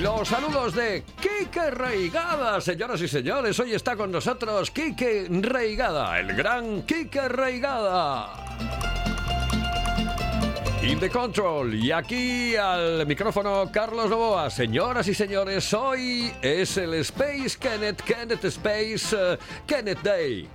Los 0.00 0.28
saludos 0.28 0.74
de 0.74 1.04
Quique 1.20 1.70
Reigada, 1.70 2.58
señoras 2.62 3.02
y 3.02 3.08
señores. 3.08 3.60
Hoy 3.60 3.74
está 3.74 3.96
con 3.96 4.10
nosotros 4.10 4.70
Quique 4.70 5.26
Reigada, 5.28 6.18
el 6.18 6.34
gran 6.34 6.82
Quique 6.82 7.28
Reigada. 7.28 8.32
In 10.82 10.98
the 10.98 11.10
control. 11.10 11.74
Y 11.74 11.92
aquí 11.92 12.56
al 12.56 13.06
micrófono 13.06 13.70
Carlos 13.70 14.08
Novoa. 14.08 14.48
Señoras 14.48 15.06
y 15.06 15.12
señores, 15.12 15.70
hoy 15.74 16.32
es 16.40 16.78
el 16.78 16.94
Space 16.94 17.58
Kenneth, 17.60 18.00
Kenneth 18.00 18.44
Space, 18.46 19.14
eh, 19.14 19.38
Kenneth 19.66 20.00
Day. 20.02 20.48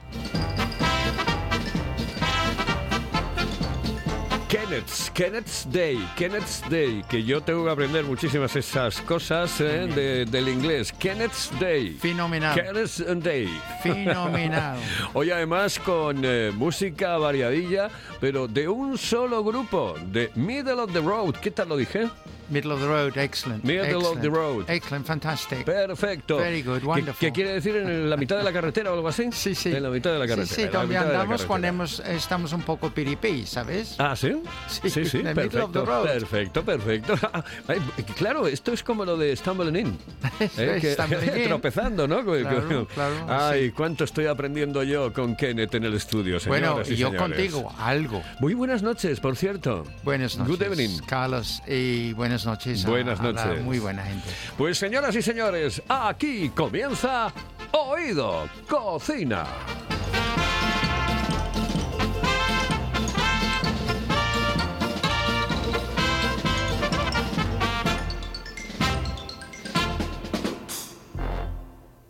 Kenneth's, 4.47 5.09
Kenneth's 5.11 5.65
Day, 5.71 5.97
Kenneth's 6.15 6.61
Day, 6.69 7.03
que 7.09 7.23
yo 7.23 7.41
tengo 7.41 7.65
que 7.65 7.71
aprender 7.71 8.03
muchísimas 8.05 8.55
esas 8.55 9.01
cosas 9.01 9.59
eh, 9.59 9.87
de- 9.87 10.25
del 10.25 10.47
inglés. 10.49 10.91
Kenneth's 10.93 11.49
Day. 11.59 11.93
Fenomenal. 11.99 12.53
Kenneth's 12.53 13.03
Day. 13.23 13.49
Fenomenal. 13.81 14.77
Hoy 15.13 15.31
además 15.31 15.79
con 15.79 16.21
eh, 16.23 16.51
música 16.55 17.17
variadilla, 17.17 17.89
pero 18.21 18.47
de 18.47 18.69
un 18.69 18.97
solo 18.99 19.43
grupo, 19.43 19.95
de 20.11 20.29
Middle 20.35 20.73
of 20.73 20.93
the 20.93 21.01
Road. 21.01 21.35
¿Qué 21.41 21.49
tal 21.49 21.69
lo 21.69 21.77
dije? 21.77 22.07
Middle 22.49 22.73
of 22.73 22.79
the 22.81 22.87
road, 22.87 23.17
excellent. 23.17 23.63
Middle 23.63 23.81
of 23.83 23.95
excellent, 23.95 24.21
the 24.21 24.29
road. 24.29 24.65
Excellent, 24.69 25.05
fantastic. 25.05 25.65
Perfecto. 25.65 26.37
Very 26.37 26.61
good, 26.61 26.79
¿Qué- 26.81 26.85
wonderful. 26.85 27.19
¿Qué, 27.19 27.31
quiere 27.31 27.53
decir 27.53 27.75
en 27.75 28.09
la 28.09 28.17
mitad 28.17 28.37
de 28.37 28.43
la 28.43 28.53
carretera 28.53 28.91
o 28.91 28.93
algo 28.95 29.07
así? 29.07 29.29
Sí, 29.31 29.55
sí. 29.55 29.71
En 29.73 29.83
la 29.83 29.89
mitad 29.89 30.11
de 30.13 30.19
la 30.19 30.27
carretera. 30.27 30.55
Sí, 30.55 30.61
sí, 30.63 30.67
donde 30.67 30.97
andamos 30.97 31.45
hemos- 31.63 31.99
estamos 32.01 32.53
un 32.53 32.61
poco 32.63 32.89
piripí, 32.91 33.45
¿sabes? 33.45 33.95
Ah, 33.99 34.15
¿sí? 34.15 34.33
Sí, 34.67 34.89
sí, 34.89 35.05
sí, 35.05 35.17
of 35.19 35.23
perfecto, 35.33 35.85
road. 35.85 36.03
perfecto, 36.05 36.63
perfecto. 36.63 37.15
Claro, 38.17 38.47
esto 38.47 38.73
es 38.73 38.83
como 38.83 39.05
lo 39.05 39.17
de 39.17 39.35
Stumbling 39.35 39.75
In. 39.75 39.97
¿eh? 40.57 40.77
Que- 40.81 40.95
tropezando, 41.47 42.07
¿no? 42.07 42.23
Claro, 42.23 42.87
claro, 42.93 43.25
Ay, 43.29 43.67
sí. 43.67 43.71
cuánto 43.71 44.03
estoy 44.03 44.25
aprendiendo 44.27 44.83
yo 44.83 45.13
con 45.13 45.35
Kenneth 45.35 45.75
en 45.75 45.83
el 45.85 45.93
estudio, 45.93 46.37
bueno, 46.47 46.81
y 46.87 46.93
y 46.93 46.95
yo 46.97 47.07
señores. 47.09 47.21
contigo, 47.21 47.73
algo. 47.79 48.21
Muy 48.39 48.53
buenas 48.53 48.81
noches, 48.83 49.19
por 49.19 49.35
cierto. 49.35 49.83
Buenas 50.03 50.37
noches. 50.37 50.57
Good 50.57 50.61
evening. 50.65 50.99
Carlos, 51.07 51.61
y 51.67 52.13
buenas 52.13 52.34
noches. 52.43 52.83
a- 52.85 52.89
Buenas 52.89 53.19
a 53.19 53.23
la 53.23 53.31
noches. 53.45 53.63
muy 53.63 53.77
buena 53.79 54.03
gente. 54.03 54.27
Pues 54.57 54.77
señoras 54.79 55.15
y 55.15 55.21
señores, 55.21 55.81
aquí 55.87 56.49
comienza 56.49 57.31
Oído 57.71 58.49
Cocina. 58.67 59.45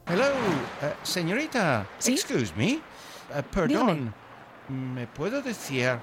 Hello, 0.07 0.25
eh, 0.81 0.93
señorita. 1.03 1.85
¿Sí? 1.97 2.13
Excuse 2.13 2.53
me. 2.55 2.73
Eh, 2.73 2.81
perdón. 3.51 3.67
Dígame. 4.67 4.93
¿Me 4.93 5.07
puedo 5.07 5.41
decir, 5.41 5.97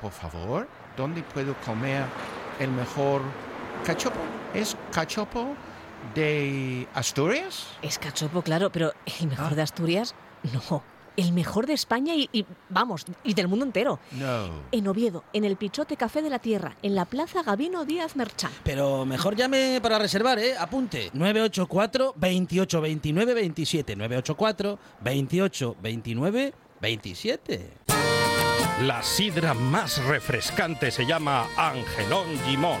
por 0.00 0.12
favor, 0.12 0.68
dónde 0.96 1.22
puedo 1.22 1.54
comer 1.64 2.04
el 2.60 2.70
mejor 2.70 3.22
cachopo? 3.86 4.18
¿Es 4.54 4.76
cachopo 4.92 5.54
de 6.14 6.86
Asturias? 6.94 7.66
Es 7.82 7.98
cachopo, 7.98 8.42
claro, 8.42 8.70
pero 8.70 8.92
el 9.20 9.28
mejor 9.28 9.52
Ah. 9.52 9.54
de 9.54 9.62
Asturias, 9.62 10.14
no. 10.70 10.82
El 11.16 11.32
mejor 11.32 11.66
de 11.66 11.72
España 11.72 12.14
y, 12.14 12.28
y, 12.30 12.44
vamos, 12.68 13.06
y 13.24 13.32
del 13.32 13.48
mundo 13.48 13.64
entero. 13.64 13.98
No. 14.12 14.50
En 14.70 14.86
Oviedo, 14.86 15.24
en 15.32 15.44
el 15.44 15.56
Pichote 15.56 15.96
Café 15.96 16.20
de 16.20 16.28
la 16.28 16.40
Tierra, 16.40 16.76
en 16.82 16.94
la 16.94 17.06
Plaza 17.06 17.42
Gabino 17.42 17.86
Díaz 17.86 18.16
Merchán. 18.16 18.50
Pero 18.64 19.06
mejor 19.06 19.34
llame 19.34 19.78
para 19.82 19.98
reservar, 19.98 20.38
¿eh? 20.38 20.54
Apunte. 20.58 21.10
984 21.14 22.12
28 22.16 22.80
29 22.82 23.32
27. 23.34 23.96
984 23.96 24.78
28 25.00 25.76
29 25.80 26.54
27. 26.82 27.70
La 28.82 29.02
sidra 29.02 29.54
más 29.54 30.04
refrescante 30.04 30.90
se 30.90 31.06
llama 31.06 31.46
Angelón 31.56 32.26
Gimón. 32.46 32.80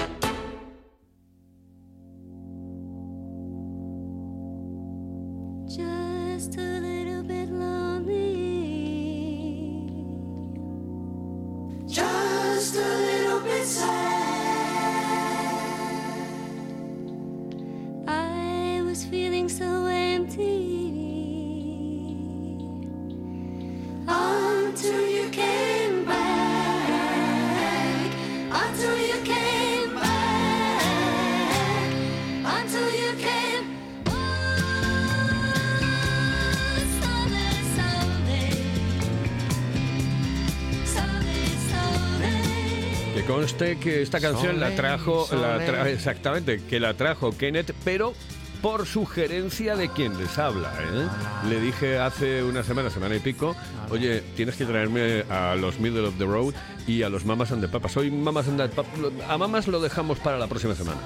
Conste 43.31 43.77
que 43.77 44.01
esta 44.01 44.19
canción 44.19 44.59
la 44.59 44.75
trajo, 44.75 45.27
la 45.31 45.57
tra- 45.59 45.77
sole. 45.79 45.93
exactamente, 45.93 46.61
que 46.69 46.79
la 46.79 46.93
trajo 46.95 47.35
Kenneth, 47.37 47.73
pero 47.83 48.13
por 48.61 48.85
sugerencia 48.85 49.75
de 49.75 49.89
quien 49.89 50.17
les 50.19 50.37
habla. 50.37 50.71
¿eh? 50.79 51.07
Le 51.49 51.59
dije 51.59 51.97
hace 51.97 52.43
una 52.43 52.61
semana, 52.63 52.89
semana 52.91 53.15
y 53.15 53.19
pico, 53.19 53.55
oye, 53.89 54.21
tienes 54.35 54.55
que 54.55 54.65
traerme 54.65 55.23
a 55.29 55.55
los 55.55 55.79
Middle 55.79 56.07
of 56.07 56.17
the 56.19 56.25
Road 56.25 56.53
y 56.85 57.01
a 57.03 57.09
los 57.09 57.25
Mamas 57.25 57.51
and 57.51 57.61
the 57.61 57.67
Papas. 57.67 57.97
Hoy 57.97 58.11
Mamas 58.11 58.47
and 58.47 58.59
the 58.61 58.67
Papas, 58.69 58.93
a 59.27 59.37
Mamas 59.37 59.67
lo 59.67 59.79
dejamos 59.81 60.19
para 60.19 60.37
la 60.37 60.47
próxima 60.47 60.75
semana. 60.75 60.99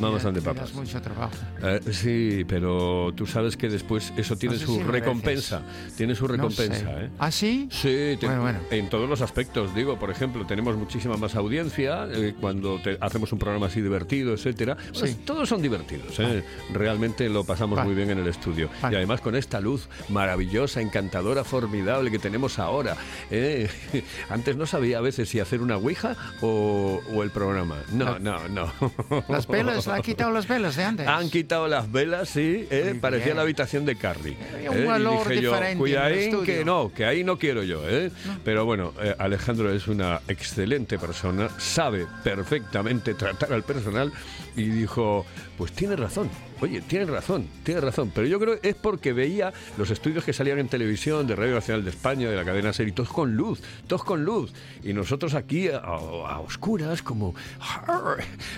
Mamas 0.00 0.24
and 0.24 0.36
the 0.36 0.42
Papas. 0.42 0.72
mucho 0.74 1.00
trabajo. 1.00 1.32
Eh, 1.62 1.80
sí, 1.92 2.44
pero 2.48 3.12
tú 3.14 3.26
sabes 3.26 3.56
que 3.56 3.68
después 3.68 4.12
eso 4.16 4.36
tiene 4.36 4.54
No 4.56 4.60
sé 4.60 4.66
su 4.66 4.76
si 4.76 4.82
recompensa. 4.82 5.62
Tiene 5.96 6.14
su 6.14 6.26
No 6.26 6.32
recompensa, 6.34 6.74
sé. 6.74 7.04
¿eh? 7.04 7.10
¿Ah, 7.18 7.30
sí? 7.30 7.68
Sí, 7.70 8.16
te- 8.18 8.26
Bueno, 8.26 8.42
bueno. 8.42 8.58
en 8.70 8.88
todos 8.88 9.08
los 9.08 9.20
aspectos. 9.20 9.74
Digo, 9.74 9.98
por 9.98 10.10
ejemplo, 10.10 10.44
tenemos 10.46 10.76
muchísima 10.76 11.16
más 11.16 11.34
audiencia 11.36 12.06
eh, 12.12 12.34
cuando 12.40 12.80
te- 12.80 12.98
hacemos 13.00 13.32
un 13.32 13.38
programa 13.38 13.66
así 13.66 13.80
divertido, 13.80 14.34
etcétera. 14.34 14.76
Pues 14.98 15.12
Sí. 15.12 15.18
todos 15.24 15.48
son 15.48 15.62
divertidos. 15.62 16.18
¿eh? 16.20 16.42
Realmente 16.72 17.28
lo 17.28 17.44
pasamos 17.44 17.76
Vale. 17.76 17.88
muy 17.88 17.96
bien 17.96 18.10
en 18.10 18.18
el 18.18 18.26
estudio. 18.28 18.68
Vale. 18.80 18.94
Y 18.94 18.96
además 18.96 19.20
con 19.20 19.36
esta 19.36 19.60
luz 19.60 19.88
maravillosa, 20.08 20.80
encantadora, 20.80 21.44
formidable 21.44 22.10
que 22.10 22.18
tenemos 22.18 22.58
ahora. 22.58 22.96
¿eh? 23.30 23.68
Antes 24.30 24.56
no 24.56 24.66
sabía 24.66 24.98
a 24.98 25.00
veces 25.00 25.28
si 25.28 25.40
hacer 25.40 25.60
una 25.60 25.76
ouija 25.76 26.16
o, 26.40 27.00
o 27.14 27.22
el 27.22 27.30
programa. 27.30 27.76
No, 27.92 28.18
no, 28.18 28.48
no. 28.48 28.72
Las 29.28 29.46
velas 29.46 29.81
velas, 29.86 30.00
ha 30.00 30.02
quitado 30.02 30.30
las 30.32 30.48
velas 30.48 30.76
de 30.76 30.84
antes. 30.84 31.06
Han 31.08 31.30
quitado 31.30 31.68
las 31.68 31.90
velas, 31.90 32.28
sí, 32.28 32.66
eh, 32.70 32.98
parecía 33.00 33.26
bien. 33.26 33.36
la 33.36 33.42
habitación 33.42 33.84
de 33.84 33.96
Carrie. 33.96 34.36
Un 34.68 34.76
eh, 34.76 34.98
dije 34.98 35.42
yo, 35.42 35.52
diferente 35.52 36.24
estudio". 36.24 36.44
que 36.44 36.64
no, 36.64 36.92
que 36.92 37.04
ahí 37.04 37.24
no 37.24 37.38
quiero 37.38 37.62
yo, 37.62 37.88
¿eh? 37.88 38.10
Pero 38.44 38.64
bueno, 38.64 38.92
eh, 39.00 39.14
Alejandro 39.18 39.72
es 39.72 39.88
una 39.88 40.20
excelente 40.28 40.98
persona, 40.98 41.48
sabe 41.58 42.06
perfectamente 42.24 43.14
tratar 43.14 43.52
al 43.52 43.62
personal 43.62 44.12
y 44.56 44.64
dijo, 44.64 45.24
pues 45.56 45.72
tiene 45.72 45.96
razón. 45.96 46.30
Oye, 46.62 46.80
tiene 46.80 47.04
razón, 47.06 47.46
tiene 47.64 47.80
razón, 47.80 48.10
pero 48.14 48.26
yo 48.26 48.38
creo 48.40 48.60
que 48.60 48.68
es 48.70 48.74
porque 48.76 49.12
veía 49.12 49.52
los 49.76 49.90
estudios 49.90 50.24
que 50.24 50.32
salían 50.32 50.58
en 50.60 50.68
televisión 50.68 51.26
de 51.26 51.34
Radio 51.36 51.54
Nacional 51.54 51.84
de 51.84 51.90
España, 51.90 52.30
de 52.30 52.36
la 52.36 52.44
cadena 52.44 52.72
Ser, 52.72 52.88
y 52.88 52.92
todos 52.92 53.08
con 53.10 53.36
luz, 53.36 53.60
todos 53.88 54.04
con 54.04 54.24
luz. 54.24 54.52
Y 54.84 54.92
nosotros 54.92 55.34
aquí 55.34 55.68
a, 55.68 55.78
a 55.78 56.38
oscuras, 56.40 57.02
como... 57.02 57.34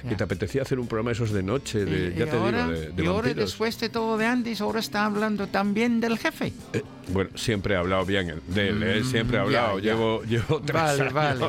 Que 0.09 0.15
te 0.17 0.25
apetecía 0.25 0.63
hacer 0.63 0.79
un 0.79 0.87
programa 0.87 1.13
esos 1.13 1.33
de 1.33 1.43
noche, 1.43 1.85
de, 1.85 2.09
Y- 2.15 2.19
ya 2.19 2.27
y 2.27 2.29
te 2.29 2.37
ahora, 2.37 2.67
digo, 2.69 2.79
de, 2.81 2.89
de 2.93 3.03
y 3.03 3.07
ahora 3.07 3.29
vampiros. 3.29 3.51
después 3.51 3.81
de 3.81 3.89
todo 3.89 4.19
de 4.19 4.27
antes, 4.27 4.61
ahora 4.61 4.81
está 4.81 5.05
hablando 5.07 5.47
también 5.47 6.01
del 6.01 6.19
jefe. 6.19 6.53
Eh, 6.73 6.83
bueno, 7.09 7.31
siempre 7.35 7.75
he 7.75 7.77
hablado 7.77 8.05
bien 8.07 8.41
de 8.49 8.69
él, 8.69 8.83
¿eh? 8.83 9.03
siempre 9.05 9.37
he 9.39 9.41
Mm, 9.41 9.45
hablado. 9.45 9.79
Llevo, 9.79 10.23
llevo 10.25 10.61
tres 10.61 10.75
Vale, 10.75 11.03
años. 11.03 11.13
vale. 11.13 11.41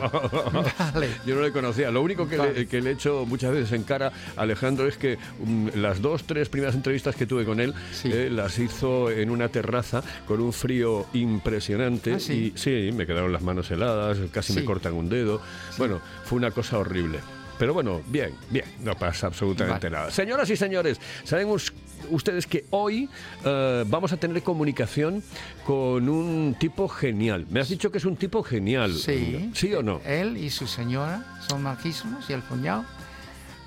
Vale. 0.94 1.10
Yo 1.25 1.36
no 1.36 1.42
le 1.42 1.51
conocía. 1.51 1.92
Lo 1.92 2.01
único 2.01 2.28
que, 2.28 2.38
le, 2.38 2.48
Vale. 2.48 2.68
que 2.68 2.81
le 2.81 2.90
he 2.90 2.94
hecho 2.94 3.25
muchas 3.25 3.51
veces 3.54 3.72
en 3.72 3.84
cara 3.84 4.12
a 4.36 4.42
Alejandro 4.42 4.88
es 4.88 4.98
que 4.98 5.18
mm, 5.44 5.69
las 5.75 6.01
dos, 6.01 6.24
tres 6.25 6.44
primeras 6.50 6.75
entrevistas 6.75 7.15
que 7.15 7.25
tuve 7.25 7.45
con 7.45 7.59
él 7.59 7.74
Sí. 7.94 8.09
eh, 8.12 8.30
las 8.30 8.57
hizo 8.59 9.09
en 9.12 9.30
una 9.30 9.50
terraza 9.50 10.03
con 10.27 10.42
un 10.42 10.53
frío 10.53 11.06
impresionante. 11.13 12.13
Ah, 12.15 12.19
¿sí? 12.19 12.53
Y 12.56 12.57
sí, 12.57 12.89
me 12.94 13.06
quedaron 13.06 13.31
las 13.33 13.42
manos 13.42 13.69
heladas, 13.71 14.18
casi 14.31 14.53
me 14.53 14.62
Sí. 14.62 14.65
cortan 14.68 14.94
un 14.94 15.09
dedo. 15.09 15.42
Bueno, 15.77 16.00
fue 16.24 16.38
una 16.38 16.51
cosa 16.51 16.77
horrible. 16.77 17.19
Pero 17.57 17.74
bueno, 17.74 18.01
bien, 18.07 18.31
bien, 18.50 18.65
no 18.83 18.95
pasa 18.95 19.27
absolutamente 19.27 19.88
Vale. 19.89 19.95
nada. 19.97 20.12
Señoras 20.12 20.50
y 20.50 20.57
señores, 20.57 21.00
¿saben 21.24 21.47
us- 21.47 21.71
ustedes 22.12 22.48
que 22.48 22.65
hoy 22.71 23.07
eh, 23.45 23.86
vamos 23.88 24.12
a 24.12 24.18
tener 24.18 24.44
comunicación 24.44 25.24
con 25.65 26.09
un 26.09 26.57
tipo 26.59 26.89
genial? 26.89 27.45
Me 27.50 27.62
has 27.62 27.69
dicho 27.69 27.89
que 27.94 27.98
es 28.00 28.03
un 28.03 28.18
tipo 28.18 28.44
genial. 28.44 28.94
Sí. 28.95 29.51
¿Sí 29.53 29.74
o 29.74 29.81
no? 29.81 30.01
Él 30.06 30.36
y 30.36 30.50
su 30.50 30.68
señora 30.68 31.24
son 31.48 31.63
majísimos 31.63 32.30
y 32.30 32.33
el 32.33 32.41
cuñado. 32.44 32.83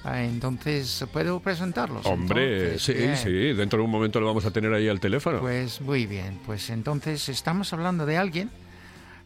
Ah, 0.05 0.23
Entonces, 0.23 1.05
¿puedo 1.13 1.41
presentarlos? 1.41 2.07
Hombre, 2.07 2.63
Entonces, 2.73 2.83
sí, 2.83 2.93
bien. 2.95 3.17
sí, 3.17 3.31
dentro 3.59 3.79
de 3.81 3.85
un 3.85 3.91
momento 3.91 4.21
lo 4.21 4.27
vamos 4.27 4.45
a 4.47 4.51
tener 4.51 4.73
ahí 4.73 4.89
al 4.89 5.01
teléfono. 5.01 5.41
Pues 5.41 5.81
muy 5.81 6.07
bien, 6.07 6.39
pues 6.47 6.71
entonces 6.71 7.29
estamos 7.29 7.73
hablando 7.73 8.07
de 8.07 8.17
alguien 8.17 8.51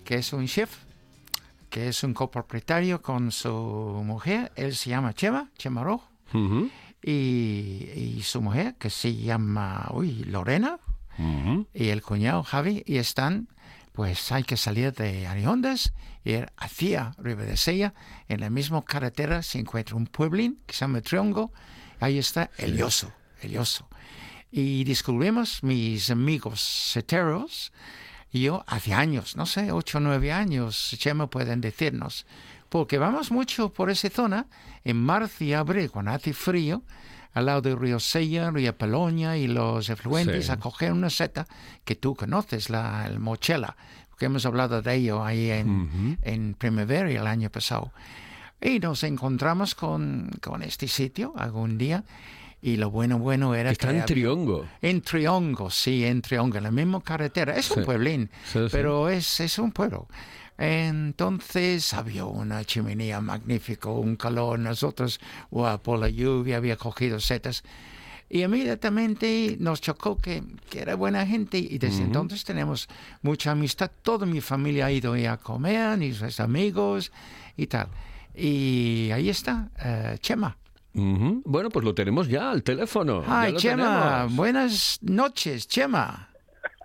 que 0.04 0.16
es 0.16 0.32
un 0.32 0.46
chef, 0.46 0.70
que 1.70 1.88
es 1.88 2.02
un 2.02 2.14
copropietario 2.14 3.00
con 3.02 3.30
su 3.32 3.50
mujer, 4.04 4.50
él 4.56 4.74
se 4.74 4.90
llama 4.90 5.12
Chema, 5.14 5.50
Chema 5.56 5.84
Rojo, 5.84 6.08
y, 7.02 7.10
y 7.94 8.20
su 8.24 8.40
mujer 8.40 8.74
que 8.78 8.90
se 8.90 9.14
llama, 9.14 9.88
uy, 9.92 10.24
Lorena, 10.24 10.78
y 11.74 11.88
el 11.88 12.02
cuñado 12.02 12.42
Javi, 12.42 12.82
y 12.86 12.96
están, 12.96 13.48
pues 13.92 14.32
hay 14.32 14.42
que 14.42 14.56
salir 14.56 14.92
de 14.92 15.26
Ariondas, 15.26 15.92
y 16.24 16.32
ir 16.32 16.52
hacia 16.56 17.14
Ribadesella, 17.18 17.94
en 18.28 18.40
la 18.40 18.50
misma 18.50 18.84
carretera 18.84 19.42
se 19.42 19.58
encuentra 19.58 19.96
un 19.96 20.06
pueblín 20.06 20.60
que 20.66 20.74
se 20.74 20.80
llama 20.80 21.00
Triongo, 21.00 21.52
ahí 22.00 22.18
está 22.18 22.50
El 22.56 22.76
Yoso, 22.76 23.12
El 23.40 23.52
Yoso. 23.52 23.88
Y 24.50 24.84
descubrimos 24.84 25.62
mis 25.62 26.10
amigos 26.10 26.60
seteros, 26.60 27.72
y 28.30 28.42
yo 28.42 28.64
hace 28.66 28.94
años, 28.94 29.36
no 29.36 29.44
sé, 29.46 29.72
ocho 29.72 29.98
o 29.98 30.00
nueve 30.00 30.32
años, 30.32 30.94
Chema 30.98 31.28
pueden 31.28 31.60
decirnos, 31.60 32.26
porque 32.68 32.96
vamos 32.96 33.30
mucho 33.30 33.72
por 33.72 33.90
esa 33.90 34.08
zona, 34.08 34.46
en 34.84 34.96
marzo 34.96 35.44
y 35.44 35.52
abril, 35.52 35.90
cuando 35.90 36.12
hace 36.12 36.32
frío, 36.32 36.82
al 37.34 37.46
lado 37.46 37.62
del 37.62 37.78
río 37.78 37.98
Sella, 38.00 38.50
río 38.50 38.76
Peloña 38.76 39.36
y 39.36 39.46
los 39.48 39.88
efluentes, 39.88 40.46
Sí. 40.46 40.52
a 40.52 40.58
coger 40.58 40.92
una 40.92 41.10
seta 41.10 41.46
que 41.84 41.94
tú 41.96 42.14
conoces, 42.14 42.68
la 42.70 43.06
el 43.06 43.18
mochela, 43.20 43.76
porque 44.10 44.26
hemos 44.26 44.44
hablado 44.46 44.82
de 44.82 44.94
ello 44.94 45.24
ahí 45.24 45.50
en, 45.50 46.18
en 46.22 46.54
primavera 46.54 47.10
el 47.10 47.26
año 47.26 47.48
pasado. 47.50 47.92
Y 48.60 48.78
nos 48.78 49.02
encontramos 49.02 49.74
con, 49.74 50.30
con 50.40 50.62
este 50.62 50.86
sitio 50.88 51.32
algún 51.36 51.78
día, 51.78 52.04
y 52.64 52.76
lo 52.76 52.90
bueno, 52.90 53.18
bueno 53.18 53.56
era 53.56 53.72
Está 53.72 53.88
que 53.88 53.90
en 53.90 54.02
había- 54.02 54.06
Triongo. 54.06 54.66
en 54.82 55.00
Triongo, 55.00 55.68
sí, 55.68 56.04
en 56.04 56.22
Triongo, 56.22 56.58
en 56.58 56.62
la 56.64 56.70
misma 56.70 57.00
carretera. 57.02 57.56
Es 57.56 57.66
Sí. 57.66 57.74
un 57.78 57.84
pueblín, 57.84 58.30
sí. 58.52 58.60
pero 58.70 59.08
es, 59.08 59.40
es 59.40 59.58
un 59.58 59.72
pueblo. 59.72 60.06
Entonces 60.58 61.92
había 61.94 62.24
una 62.24 62.64
chimenea 62.64 63.20
magnífica, 63.20 63.88
un 63.88 64.16
calor, 64.16 64.58
nosotros 64.58 65.20
guau, 65.50 65.78
por 65.80 65.98
la 65.98 66.08
lluvia 66.08 66.58
había 66.58 66.76
cogido 66.76 67.18
setas. 67.20 67.64
Y 68.28 68.44
inmediatamente 68.44 69.56
nos 69.60 69.82
chocó 69.82 70.16
que, 70.16 70.42
que 70.70 70.80
era 70.80 70.94
buena 70.94 71.26
gente 71.26 71.58
y 71.58 71.76
desde 71.76 72.04
entonces 72.04 72.44
tenemos 72.44 72.88
mucha 73.20 73.50
amistad. 73.50 73.90
Toda 74.02 74.24
mi 74.24 74.40
familia 74.40 74.86
ha 74.86 74.90
ido 74.92 75.12
a 75.12 75.36
comer, 75.36 76.02
y 76.02 76.14
sus 76.14 76.40
amigos 76.40 77.12
y 77.58 77.66
tal. 77.66 77.88
Y 78.34 79.10
ahí 79.12 79.28
está, 79.28 79.68
eh, 79.84 80.16
Chema. 80.20 80.56
Bueno, 80.94 81.68
pues 81.70 81.84
lo 81.84 81.94
tenemos 81.94 82.28
ya 82.28 82.50
al 82.50 82.62
teléfono. 82.62 83.22
Ay, 83.26 83.54
Chema, 83.56 84.20
tenemos. 84.20 84.36
buenas 84.36 84.98
noches, 85.02 85.68
Chema. 85.68 86.28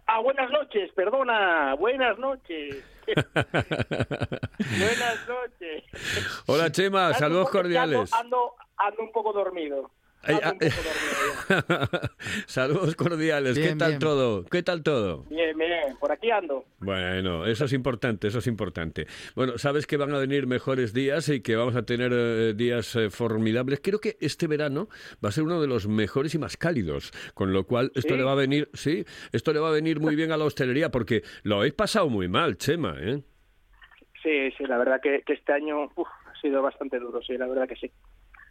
Ah, 0.05 0.19
buenas 0.21 0.49
noches, 0.51 0.91
perdona, 0.95 1.75
buenas 1.75 2.17
noches. 2.17 2.83
buenas 4.57 5.27
noches. 5.27 5.83
Hola, 6.45 6.71
Chema, 6.71 7.13
saludos 7.13 7.49
cordiales. 7.49 8.11
Ando, 8.13 8.55
ando 8.77 9.03
un 9.03 9.11
poco 9.11 9.33
dormido. 9.33 9.77
Ay, 9.77 9.83
Ando 9.83 9.83
un 9.83 9.83
poco 9.83 9.83
dormido 9.83 9.91
ya. 9.91 9.96
saludos 12.45 12.95
cordiales. 12.95 13.57
¿Qué 13.57 13.75
tal 13.75 13.91
bien. 13.91 13.99
todo? 13.99 14.45
¿Qué 14.45 14.63
tal 14.63 14.83
todo? 14.83 15.23
Bien, 15.29 15.57
bien, 15.57 15.97
por 15.99 16.11
aquí 16.11 16.29
ando. 16.29 16.65
Bueno, 16.79 17.45
eso 17.45 17.65
es 17.65 17.73
importante, 17.73 18.27
eso 18.27 18.39
es 18.39 18.47
importante. 18.47 19.07
Bueno, 19.35 19.57
sabes 19.57 19.87
que 19.87 19.97
van 19.97 20.13
a 20.13 20.17
venir 20.17 20.47
mejores 20.47 20.93
días 20.93 21.29
y 21.29 21.41
que 21.41 21.55
vamos 21.55 21.75
a 21.75 21.83
tener 21.83 22.11
eh, 22.13 22.53
días 22.53 22.95
eh, 22.95 23.09
formidables. 23.09 23.79
Creo 23.81 23.99
que 23.99 24.17
este 24.19 24.47
verano 24.47 24.89
va 25.23 25.29
a 25.29 25.31
ser 25.31 25.43
uno 25.43 25.61
de 25.61 25.67
los 25.67 25.87
mejores 25.87 26.35
y 26.35 26.39
más 26.39 26.57
cálidos, 26.57 27.11
con 27.33 27.53
lo 27.53 27.65
cual 27.65 27.91
esto 27.95 28.13
¿Sí? 28.13 28.17
le 28.17 28.23
va 28.23 28.33
a 28.33 28.35
venir, 28.35 28.69
sí, 28.73 29.05
esto 29.31 29.53
le 29.53 29.59
va 29.59 29.69
a 29.69 29.73
venir 29.73 29.99
muy 29.99 30.15
bien 30.15 30.31
a 30.31 30.37
la 30.37 30.45
hostelería 30.45 30.91
porque 30.91 31.23
lo 31.43 31.57
habéis 31.57 31.73
pasado 31.73 32.09
muy 32.09 32.27
mal, 32.27 32.57
Chema, 32.57 32.95
¿eh? 32.99 33.21
Sí, 34.23 34.51
sí, 34.57 34.65
la 34.65 34.77
verdad 34.77 34.99
que, 35.01 35.21
que 35.25 35.33
este 35.33 35.53
año 35.53 35.85
uf, 35.95 36.07
ha 36.25 36.41
sido 36.41 36.61
bastante 36.61 36.99
duro, 36.99 37.21
sí, 37.21 37.37
la 37.37 37.47
verdad 37.47 37.67
que 37.67 37.75
sí. 37.75 37.91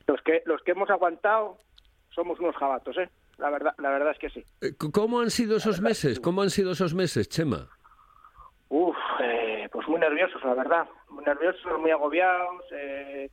Los 0.07 0.21
que 0.23 0.43
los 0.47 0.63
que 0.63 0.73
hemos 0.73 0.91
aguantado 0.91 1.59
somos 2.11 2.39
unos 2.41 2.57
jabatos, 2.57 2.97
¿eh? 2.99 3.09
La 3.39 3.51
verdad, 3.51 3.75
la 3.79 3.91
verdad 3.91 4.13
es 4.13 4.19
que 4.19 4.31
sí. 4.31 4.45
Eh, 4.63 4.73
¿Cómo 4.93 5.21
han 5.21 5.31
sido 5.31 5.57
esos 5.57 5.81
meses? 5.81 6.21
¿Cómo 6.21 6.43
han 6.43 6.51
sido 6.51 6.73
esos 6.73 6.95
meses, 6.95 7.29
Chema? 7.29 7.69
Uf, 8.69 8.97
eh, 9.21 9.69
pues 9.71 9.87
muy 9.89 10.01
nerviosos, 10.01 10.43
la 10.43 10.55
verdad. 10.55 10.89
Muy 11.11 11.25
nerviosos, 11.25 11.79
muy 11.79 11.91
agobiados. 11.91 12.65
Eh, 12.73 13.31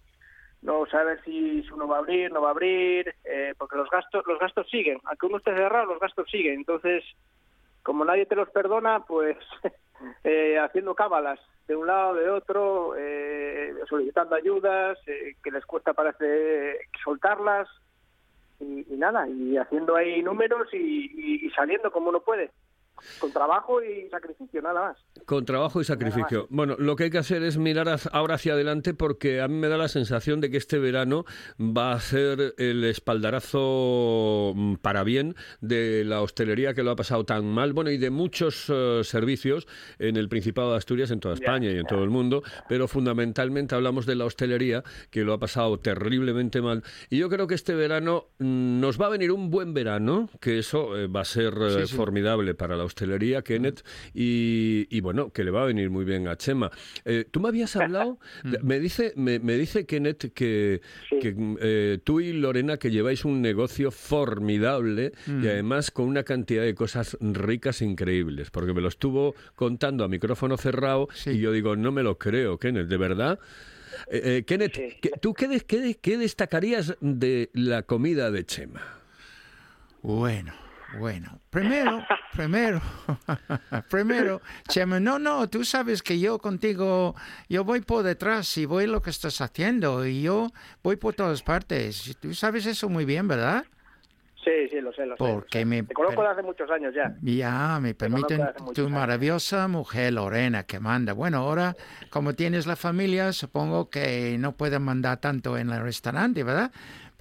no 0.61 0.85
saber 0.87 1.21
si, 1.23 1.63
si 1.63 1.71
uno 1.71 1.87
va 1.87 1.97
a 1.97 1.99
abrir, 1.99 2.31
no 2.31 2.41
va 2.41 2.49
a 2.49 2.51
abrir, 2.51 3.13
eh, 3.23 3.53
porque 3.57 3.77
los 3.77 3.89
gastos, 3.89 4.25
los 4.27 4.39
gastos 4.39 4.69
siguen. 4.69 4.99
Aunque 5.05 5.25
uno 5.25 5.37
esté 5.37 5.53
cerrado, 5.53 5.85
los 5.85 5.99
gastos 5.99 6.29
siguen. 6.29 6.55
Entonces, 6.55 7.03
como 7.81 8.05
nadie 8.05 8.25
te 8.25 8.35
los 8.35 8.49
perdona, 8.49 9.01
pues 9.05 9.37
eh, 10.23 10.57
haciendo 10.59 10.95
cábalas 10.95 11.39
de 11.67 11.75
un 11.75 11.87
lado, 11.87 12.15
de 12.15 12.29
otro, 12.29 12.93
eh, 12.97 13.73
solicitando 13.87 14.35
ayudas, 14.35 14.97
eh, 15.07 15.35
que 15.43 15.51
les 15.51 15.65
cuesta 15.65 15.93
parece 15.93 16.79
soltarlas 17.03 17.67
y, 18.59 18.85
nada, 18.97 19.27
y 19.27 19.57
haciendo 19.57 19.95
ahí 19.95 20.21
números 20.21 20.67
y, 20.73 20.77
y- 20.77 21.45
y 21.45 21.49
saliendo 21.51 21.91
como 21.91 22.09
uno 22.09 22.21
puede, 22.21 22.51
con 23.19 23.31
trabajo 23.31 23.81
y 23.83 24.09
sacrificio, 24.09 24.61
nada 24.61 24.81
más. 24.89 24.97
Con 25.25 25.45
trabajo 25.45 25.81
y 25.81 25.83
sacrificio. 25.83 26.47
Bueno, 26.49 26.75
lo 26.77 26.95
que 26.95 27.05
hay 27.05 27.09
que 27.09 27.17
hacer 27.17 27.43
es 27.43 27.57
mirar 27.57 27.87
ahora 28.11 28.35
hacia 28.35 28.53
adelante 28.53 28.93
porque 28.93 29.41
a 29.41 29.47
mí 29.47 29.55
me 29.55 29.67
da 29.67 29.77
la 29.77 29.87
sensación 29.87 30.41
de 30.41 30.49
que 30.49 30.57
este 30.57 30.79
verano 30.79 31.25
va 31.59 31.93
a 31.93 31.99
ser 31.99 32.55
el 32.57 32.83
espaldarazo 32.83 34.53
mm, 34.55 34.75
para 34.75 35.03
bien 35.03 35.35
de 35.61 36.03
la 36.05 36.21
hostelería 36.21 36.73
que 36.73 36.83
lo 36.83 36.91
ha 36.91 36.95
pasado 36.95 37.25
tan 37.25 37.45
mal, 37.45 37.73
bueno, 37.73 37.91
y 37.91 37.97
de 37.97 38.09
muchos 38.09 38.65
eh, 38.69 39.01
servicios 39.03 39.67
en 39.99 40.17
el 40.17 40.29
Principado 40.29 40.71
de 40.71 40.77
Asturias, 40.77 41.11
en 41.11 41.19
toda 41.19 41.35
España 41.35 41.69
y 41.71 41.77
en 41.77 41.85
todo 41.85 42.03
el 42.03 42.09
mundo, 42.09 42.43
pero 42.67 42.87
fundamentalmente 42.87 43.75
hablamos 43.75 44.05
de 44.05 44.15
la 44.15 44.25
hostelería 44.25 44.83
que 45.09 45.23
lo 45.23 45.33
ha 45.33 45.39
pasado 45.39 45.79
terriblemente 45.79 46.61
mal. 46.61 46.83
Y 47.09 47.17
yo 47.19 47.29
creo 47.29 47.47
que 47.47 47.55
este 47.55 47.75
verano 47.75 48.27
mm, 48.39 48.79
nos 48.79 48.99
va 48.99 49.07
a 49.07 49.09
venir 49.09 49.31
un 49.31 49.49
buen 49.49 49.73
verano, 49.73 50.29
que 50.39 50.59
eso 50.59 50.97
eh, 50.97 51.07
va 51.07 51.21
a 51.21 51.25
ser 51.25 51.53
eh, 51.61 51.71
Sí, 51.83 51.87
sí. 51.87 51.95
formidable 51.95 52.53
para 52.55 52.75
la 52.75 52.82
hostelería, 52.83 53.41
Kenneth, 53.41 53.83
y, 54.13 54.87
y 54.89 55.01
bueno, 55.01 55.31
que 55.31 55.43
le 55.43 55.51
va 55.51 55.63
a 55.63 55.65
venir 55.65 55.89
muy 55.89 56.05
bien 56.05 56.27
a 56.27 56.35
Chema. 56.37 56.71
Eh, 57.05 57.25
tú 57.29 57.39
me 57.39 57.49
habías 57.49 57.75
hablado, 57.75 58.19
me 58.63 58.79
dice, 58.79 59.13
me, 59.15 59.39
me 59.39 59.57
dice 59.57 59.85
Kenneth 59.85 60.33
que, 60.33 60.81
Sí. 61.09 61.19
que, 61.19 61.33
mm, 61.33 61.57
eh, 61.61 61.99
tú 62.03 62.19
y 62.19 62.33
Lorena 62.33 62.77
que 62.77 62.91
lleváis 62.91 63.25
un 63.25 63.41
negocio 63.41 63.91
formidable 63.91 65.11
y 65.27 65.47
además 65.47 65.91
con 65.91 66.05
una 66.05 66.23
cantidad 66.23 66.63
de 66.63 66.75
cosas 66.75 67.17
ricas 67.21 67.81
increíbles, 67.81 68.49
porque 68.51 68.73
me 68.73 68.81
lo 68.81 68.87
estuvo 68.87 69.35
contando 69.55 70.03
a 70.03 70.07
micrófono 70.07 70.57
cerrado 70.57 71.07
Sí. 71.13 71.31
y 71.31 71.39
yo 71.39 71.51
digo, 71.51 71.75
no 71.75 71.91
me 71.91 72.03
lo 72.03 72.17
creo, 72.17 72.57
Kenneth, 72.57 72.87
¿de 72.87 72.97
verdad? 72.97 73.39
Eh, 74.09 74.21
eh, 74.39 74.43
Kenneth, 74.45 74.75
Sí. 74.75 74.97
¿qué- 75.01 75.11
¿tú 75.21 75.33
qué, 75.33 75.47
des- 75.47 75.63
qué 75.63 75.97
qué 76.01 76.17
destacarías 76.17 76.95
de 76.99 77.49
la 77.53 77.83
comida 77.83 78.31
de 78.31 78.45
Chema? 78.45 78.81
Bueno, 80.01 80.53
bueno. 80.99 81.39
Primero, 81.49 82.03
primero, 82.33 82.81
primero, 83.89 84.41
Chema, 84.67 84.99
no, 84.99 85.19
no, 85.19 85.47
tú 85.49 85.63
sabes 85.63 86.01
que 86.01 86.19
yo 86.19 86.39
contigo, 86.39 87.15
yo 87.49 87.63
voy 87.63 87.81
por 87.81 88.03
detrás 88.03 88.57
y 88.57 88.65
voy 88.65 88.87
lo 88.87 89.01
que 89.01 89.09
estás 89.09 89.39
haciendo 89.41 90.05
y 90.05 90.21
yo 90.23 90.49
voy 90.83 90.95
por 90.95 91.13
todas 91.13 91.41
partes. 91.43 92.17
Tú 92.21 92.33
sabes 92.33 92.65
eso 92.65 92.89
muy 92.89 93.05
bien, 93.05 93.27
¿verdad? 93.27 93.65
Sí, 94.43 94.51
sí, 94.69 94.81
lo 94.81 94.91
sé, 94.91 95.05
lo 95.05 95.15
sé. 95.15 95.23
lo 95.23 95.35
Porque 95.35 95.59
sé. 95.59 95.65
me- 95.65 95.83
Te 95.83 95.93
conozco 95.93 96.21
hace 96.23 96.41
muchos 96.41 96.69
años 96.69 96.93
ya. 96.93 97.15
Ya, 97.21 97.79
me 97.79 97.93
permiten 97.95 98.45
tu 98.73 98.81
años. 98.81 98.91
maravillosa 98.91 99.69
mujer 99.69 100.11
Lorena 100.13 100.63
que 100.63 100.81
manda. 100.81 101.13
Bueno, 101.13 101.37
ahora 101.37 101.75
como 102.09 102.33
tienes 102.33 102.67
la 102.67 102.75
familia, 102.75 103.31
supongo 103.31 103.89
que 103.89 104.35
no 104.37 104.51
pueden 104.57 104.81
mandar 104.81 105.21
tanto 105.21 105.57
en 105.57 105.69
el 105.69 105.81
restaurante, 105.81 106.43
¿verdad? 106.43 106.71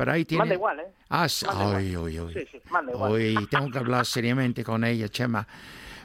Pero 0.03 0.13
ahí 0.13 0.25
tienes... 0.25 0.41
Manda 0.41 0.55
igual, 0.55 0.81
¿eh? 0.81 0.93
Ah. 1.11 1.27
Manda 1.47 1.77
Ay, 1.77 1.87
igual. 1.91 2.05
uy, 2.07 2.21
uy. 2.21 2.33
Sí, 2.35 2.41
sí, 2.51 2.59
manda 2.71 2.93
igual. 2.93 3.13
Uy, 3.13 3.47
tengo 3.51 3.71
que 3.71 3.79
hablar 3.79 4.05
seriamente 4.05 4.65
con 4.65 4.83
ella, 4.85 5.09
Chema. 5.09 5.47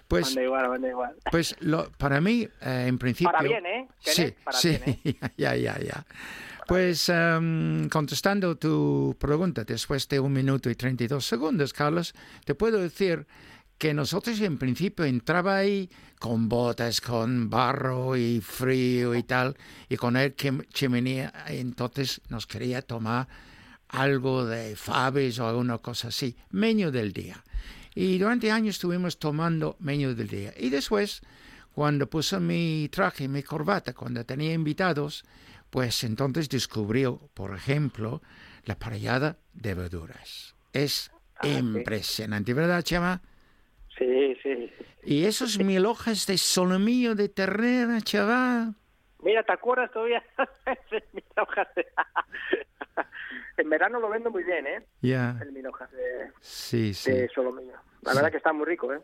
Pues, 0.07 0.27
Manda 0.27 0.43
igual, 0.43 0.69
manda 0.69 0.87
igual. 0.89 1.15
pues 1.31 1.55
lo, 1.59 1.89
para 1.97 2.21
mí, 2.21 2.47
eh, 2.61 2.85
en 2.87 2.97
principio... 2.97 3.31
Para 3.31 3.43
bien, 3.47 3.65
¿eh? 3.65 3.87
Sí, 3.99 4.33
para 4.43 4.57
sí, 4.57 4.69
bien, 4.85 4.99
¿eh? 5.03 5.15
ya, 5.37 5.55
ya, 5.55 5.79
ya. 5.79 6.05
Pues 6.67 7.09
em, 7.09 7.87
contestando 7.89 8.55
tu 8.57 9.15
pregunta 9.19 9.63
después 9.63 10.07
de 10.09 10.19
un 10.19 10.31
minuto 10.33 10.69
y 10.69 10.75
32 10.75 11.25
segundos, 11.25 11.73
Carlos, 11.73 12.13
te 12.45 12.55
puedo 12.55 12.77
decir 12.79 13.25
que 13.77 13.93
nosotros 13.93 14.39
en 14.41 14.57
principio 14.57 15.05
entraba 15.05 15.55
ahí 15.57 15.89
con 16.19 16.49
botas, 16.49 16.99
con 16.99 17.49
barro 17.49 18.15
y 18.17 18.41
frío 18.41 19.13
y 19.15 19.23
tal, 19.23 19.55
y 19.87 19.95
con 19.97 20.17
el 20.17 20.35
chim- 20.35 20.65
chimenea, 20.73 21.31
entonces 21.47 22.21
nos 22.29 22.47
quería 22.47 22.81
tomar 22.81 23.27
algo 23.89 24.45
de 24.45 24.75
faves 24.75 25.39
o 25.39 25.47
alguna 25.47 25.77
cosa 25.79 26.09
así, 26.09 26.35
menú 26.51 26.91
del 26.91 27.13
día. 27.13 27.43
Y 27.95 28.17
durante 28.19 28.51
años 28.51 28.75
estuvimos 28.75 29.17
tomando 29.19 29.75
menú 29.79 30.13
del 30.13 30.27
día. 30.27 30.53
Y 30.57 30.69
después, 30.69 31.21
cuando 31.73 32.09
puse 32.09 32.39
mi 32.39 32.89
traje 32.91 33.27
mi 33.27 33.43
corbata, 33.43 33.93
cuando 33.93 34.25
tenía 34.25 34.53
invitados, 34.53 35.23
pues 35.69 36.03
entonces 36.03 36.47
descubrió, 36.49 37.19
por 37.33 37.55
ejemplo, 37.55 38.21
la 38.65 38.77
parrillada 38.77 39.37
de 39.53 39.73
verduras. 39.73 40.55
Es 40.73 41.11
impresionante, 41.43 42.53
¿verdad, 42.53 42.81
Chema? 42.83 43.21
Sí, 43.97 44.35
sí. 44.43 44.71
Y 45.03 45.23
esos 45.25 45.57
mil 45.59 45.85
hojas 45.85 46.27
de 46.27 46.37
solomillo 46.37 47.15
de 47.15 47.29
ternera, 47.29 48.01
chaval. 48.01 48.75
Mira, 49.23 49.43
¿te 49.43 49.53
acuerdas 49.53 49.91
todavía? 49.91 50.23
Mil 51.13 51.23
hojas 51.37 51.67
de- 51.75 51.87
en 53.61 53.69
verano 53.69 53.99
lo 53.99 54.09
vendo 54.09 54.29
muy 54.31 54.43
bien, 54.43 54.65
¿eh? 54.67 54.85
Ya, 55.01 55.37
El 55.41 55.51
mil 55.51 55.65
hojas 55.67 55.91
de, 55.91 56.31
sí, 56.41 56.93
sí. 56.93 57.11
de 57.11 57.29
solomillo. 57.29 57.73
La 58.03 58.13
verdad 58.13 58.31
que 58.31 58.37
está 58.37 58.53
muy 58.53 58.65
rico, 58.65 58.93
¿eh? 58.93 58.99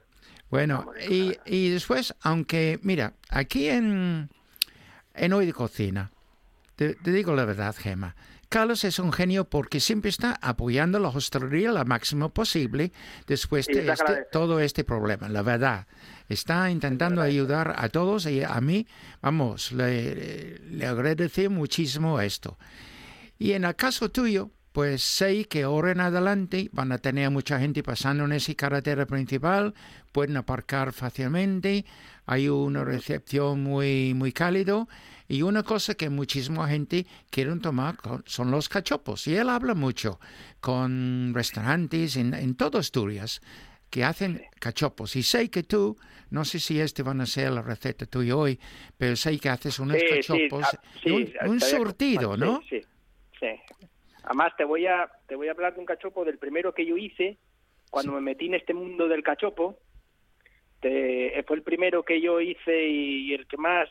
Bueno, 0.50 0.86
y, 1.10 1.36
y 1.46 1.70
después, 1.72 2.14
aunque, 2.22 2.80
mira, 2.84 3.14
aquí 3.30 3.68
en, 3.70 4.30
en 5.16 5.34
Hoy 5.34 5.46
de 5.48 5.54
Cocina, 5.54 6.12
te, 6.76 6.94
te 6.96 7.12
digo 7.12 7.34
la 7.36 7.46
verdad, 7.46 7.76
Gema, 7.76 8.16
Carlos 8.50 8.84
es 8.84 9.00
un 9.00 9.12
genio 9.12 9.46
porque 9.46 9.80
siempre 9.80 10.10
está 10.10 10.38
apoyando 10.40 11.00
la 11.00 11.08
hostelería 11.10 11.72
lo 11.72 11.84
máximo 11.86 12.30
posible 12.30 12.92
después 13.26 13.66
de 13.66 13.92
este- 13.92 14.28
todo 14.32 14.60
este 14.60 14.84
problema, 14.84 15.28
la 15.28 15.42
verdad. 15.42 15.88
Está 16.30 16.70
intentando 16.70 17.22
ayudar 17.22 17.74
a 17.76 17.90
todos 17.90 18.28
y 18.28 18.44
a 18.44 18.62
mí, 18.62 18.86
vamos, 19.24 19.72
le, 19.72 20.60
le 20.60 20.86
agradecí 20.86 21.50
muchísimo 21.50 22.22
esto. 22.22 22.58
Y 23.44 23.52
en 23.52 23.66
el 23.66 23.76
caso 23.76 24.10
tuyo, 24.10 24.52
pues 24.72 25.04
sé 25.04 25.44
que 25.50 25.64
ahora 25.64 25.92
en 25.92 26.00
adelante 26.00 26.70
van 26.72 26.94
a 26.94 26.98
tener 26.98 27.30
mucha 27.30 27.60
gente 27.60 27.84
pasando 27.84 28.24
en 28.24 28.32
esa 28.32 28.54
carretera 28.54 29.06
principal, 29.06 29.74
pueden 30.14 30.38
aparcar 30.38 30.94
fácilmente, 30.94 31.84
hay 32.26 32.48
una 32.48 32.86
recepción 32.86 33.62
muy, 33.62 34.14
muy 34.14 34.32
cálido 34.32 34.88
y 35.28 35.42
una 35.42 35.64
cosa 35.64 35.96
que 35.96 36.10
muchísima 36.10 36.70
gente 36.70 37.06
quieren 37.32 37.60
tomar 37.60 37.98
son 38.26 38.50
los 38.50 38.70
cachopos. 38.70 39.28
Y 39.28 39.36
él 39.36 39.50
habla 39.50 39.76
mucho 39.76 40.22
con 40.62 41.34
restaurantes 41.34 42.16
en, 42.16 42.34
en 42.34 42.56
toda 42.56 42.80
Asturias 42.80 43.42
que 43.90 44.06
hacen 44.06 44.42
cachopos. 44.58 45.18
Y 45.18 45.24
sé 45.24 45.50
que 45.50 45.64
tú, 45.64 45.98
no 46.30 46.46
sé 46.46 46.62
si 46.62 46.80
este 46.80 47.04
van 47.04 47.20
a 47.20 47.26
ser 47.26 47.52
la 47.52 47.62
receta 47.62 48.06
tuya 48.06 48.38
hoy, 48.38 48.58
pero 48.98 49.18
sé 49.18 49.38
que 49.38 49.50
haces 49.50 49.80
unos 49.80 49.98
Sí, 49.98 50.06
sí, 50.08 50.16
cachopos, 50.16 50.64
ah, 50.64 50.80
sí, 51.04 51.12
un, 51.12 51.50
un 51.50 51.60
surtido, 51.60 52.36
sí, 52.36 52.40
¿no? 52.40 52.62
Sí. 52.70 52.82
Además, 54.24 54.53
te 54.58 54.63
voy 54.63 54.88
a 54.88 55.10
te 55.27 55.36
voy 55.36 55.48
a 55.48 55.51
hablar 55.51 55.74
de 55.74 55.80
un 55.80 55.86
cachopo 55.86 56.24
del 56.25 56.38
primero 56.38 56.74
que 56.74 56.86
yo 56.86 56.98
hice 56.98 57.38
cuando 57.89 58.13
me 58.13 58.22
metí 58.22 58.48
en 58.48 58.56
este 58.56 58.74
mundo 58.74 59.08
del 59.08 59.24
cachopo. 59.24 59.77
Te- 60.80 61.44
fue 61.48 61.58
el 61.58 61.63
primero 61.63 62.03
que 62.03 62.20
yo 62.22 62.39
hice 62.42 62.88
y, 62.88 63.34
el 63.34 63.48
que 63.48 63.58
más, 63.58 63.89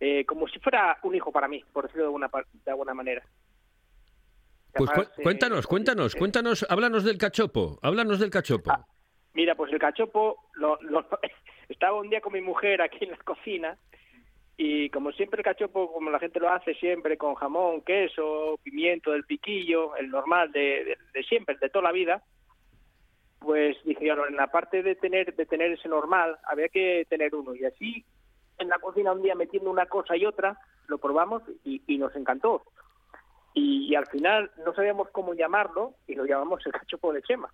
eh, 0.00 0.24
como 0.24 0.48
si 0.48 0.58
fuera 0.58 0.98
un 1.02 1.14
hijo 1.14 1.30
para 1.30 1.46
mí, 1.48 1.62
por 1.72 1.84
decirlo 1.84 2.04
de 2.04 2.06
alguna, 2.08 2.30
de 2.52 2.70
alguna 2.70 2.94
manera. 2.94 3.22
Pues 4.72 4.90
cu- 4.90 5.02
eh, 5.02 5.22
cuéntanos, 5.22 5.66
cuéntanos, 5.68 6.14
eh, 6.14 6.18
cuéntanos, 6.18 6.66
háblanos 6.68 7.04
del 7.04 7.16
cachopo, 7.18 7.78
háblanos 7.82 8.18
del 8.18 8.30
cachopo. 8.30 8.72
Ah, 8.72 8.84
Mira, 9.34 9.54
pues 9.56 9.72
el 9.72 9.78
cachopo, 9.78 10.48
lo, 10.54 10.80
lo- 10.82 11.06
estaba 11.68 11.98
un 12.00 12.08
día 12.10 12.20
con 12.20 12.32
mi 12.32 12.40
mujer 12.40 12.82
aquí 12.82 13.04
en 13.04 13.10
la 13.12 13.16
cocina 13.18 13.78
y 14.56 14.88
como 14.90 15.10
siempre 15.12 15.40
el 15.40 15.44
cachopo, 15.44 15.92
como 15.92 16.10
la 16.10 16.18
gente 16.20 16.38
lo 16.40 16.48
hace 16.50 16.74
siempre, 16.74 17.16
con 17.18 17.34
jamón, 17.34 17.82
queso, 17.82 18.58
pimiento 18.62 19.10
del 19.12 19.24
piquillo, 19.24 19.96
el 19.96 20.08
normal 20.10 20.52
de, 20.52 20.60
de- 20.84 20.98
de 21.12 21.22
siempre, 21.24 21.56
de 21.60 21.68
toda 21.70 21.84
la 21.84 21.92
vida, 21.92 22.22
pues 23.40 23.76
dije, 23.84 24.08
en 24.08 24.36
la 24.36 24.46
parte 24.46 24.82
de 24.82 24.94
tener, 24.94 25.34
de 25.34 25.44
tener 25.46 25.72
ese 25.72 25.88
normal, 25.88 26.38
había 26.44 26.68
que 26.68 27.06
tener 27.10 27.34
uno. 27.34 27.54
Y 27.54 27.64
así, 27.64 28.04
en 28.58 28.68
la 28.68 28.78
cocina 28.78 29.12
un 29.12 29.22
día 29.22 29.34
metiendo 29.34 29.70
una 29.70 29.86
cosa 29.86 30.16
y 30.16 30.24
otra, 30.24 30.58
lo 30.86 30.98
probamos 30.98 31.42
y, 31.64 31.82
y 31.86 31.98
nos 31.98 32.14
encantó. 32.16 32.64
Y, 33.52 33.86
y 33.90 33.94
al 33.94 34.06
final 34.06 34.50
no 34.64 34.74
sabíamos 34.74 35.08
cómo 35.10 35.34
llamarlo 35.34 35.94
y 36.06 36.14
lo 36.14 36.24
llamamos 36.24 36.64
el 36.66 36.72
cachopo 36.72 37.12
de 37.12 37.22
Chema. 37.22 37.52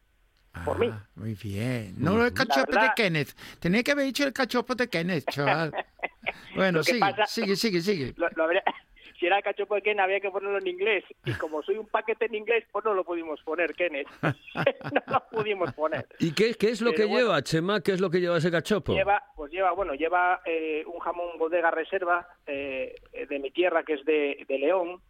por 0.64 0.78
mí. 0.78 0.88
Ah, 0.92 1.06
Muy 1.16 1.34
bien. 1.34 1.94
No 1.98 2.24
el 2.24 2.32
cachopo 2.32 2.72
de 2.72 2.90
Kenneth. 2.94 3.34
Tenía 3.58 3.82
que 3.82 3.90
haber 3.92 4.04
dicho 4.06 4.24
el 4.24 4.32
cachopo 4.32 4.74
de 4.74 4.88
Kenneth, 4.88 5.24
chaval. 5.30 5.72
Bueno, 6.56 6.82
sigue, 6.82 7.00
pasa- 7.00 7.26
sigue, 7.26 7.56
sigue, 7.56 7.80
sigue. 7.80 8.14
Lo- 8.16 8.28
lo 8.36 8.44
habría- 8.44 8.64
si 9.18 9.26
era 9.26 9.42
cachopo 9.42 9.74
de 9.74 9.82
Ken 9.82 10.00
había 10.00 10.18
que 10.18 10.30
ponerlo 10.30 10.56
en 10.58 10.66
inglés 10.66 11.04
y 11.26 11.32
como 11.34 11.62
soy 11.62 11.76
un 11.76 11.86
paquete 11.86 12.24
en 12.24 12.36
inglés 12.36 12.64
pues 12.72 12.82
no 12.86 12.94
lo 12.94 13.04
pudimos 13.04 13.38
poner 13.42 13.74
Kenneth 13.74 14.08
no 14.22 15.02
lo 15.06 15.22
pudimos 15.30 15.74
poner 15.74 16.06
¿Y 16.20 16.32
qué, 16.32 16.54
qué 16.54 16.70
es 16.70 16.80
lo 16.80 16.90
Pero 16.92 16.96
que 17.02 17.04
bueno. 17.04 17.26
lleva, 17.26 17.42
Chema? 17.42 17.82
¿Qué 17.82 17.92
es 17.92 18.00
lo 18.00 18.08
que 18.08 18.18
lleva 18.20 18.38
ese 18.38 18.50
cachopo? 18.50 18.94
lleva 18.94 19.22
pues 19.36 19.52
lleva 19.52 19.72
bueno 19.72 19.92
lleva 19.92 20.40
eh, 20.46 20.84
un 20.86 20.98
jamón 21.00 21.36
bodega 21.38 21.70
reserva 21.70 22.26
eh, 22.46 22.94
de 23.28 23.38
mi 23.40 23.50
tierra 23.50 23.82
que 23.82 23.92
es 23.92 24.04
de, 24.06 24.42
de 24.48 24.58
León 24.58 25.02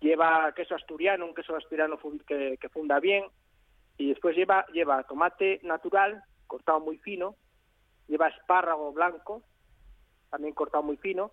lleva 0.00 0.52
queso 0.54 0.74
asturiano 0.76 1.26
un 1.26 1.34
queso 1.34 1.56
asturiano 1.56 1.98
que 2.28 2.68
funda 2.72 3.00
bien 3.00 3.24
y 3.98 4.10
después 4.10 4.36
lleva 4.36 4.64
lleva 4.72 5.02
tomate 5.04 5.58
natural 5.64 6.22
cortado 6.46 6.78
muy 6.78 6.98
fino 6.98 7.34
lleva 8.06 8.28
espárrago 8.28 8.92
blanco 8.92 9.42
también 10.30 10.54
cortado 10.54 10.82
muy 10.82 10.96
fino 10.96 11.32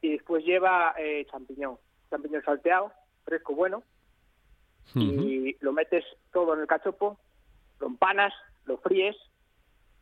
y 0.00 0.10
después 0.12 0.44
lleva 0.44 0.94
eh, 0.98 1.26
champiñón 1.30 1.78
champiñón 2.10 2.42
salteado 2.44 2.92
fresco 3.24 3.54
bueno 3.54 3.82
y 5.02 5.56
lo 5.60 5.72
metes 5.72 6.04
todo 6.32 6.54
en 6.54 6.60
el 6.60 6.66
cachopo, 6.66 7.18
lo 7.80 7.86
empanas, 7.86 8.32
lo 8.66 8.76
fríes 8.78 9.16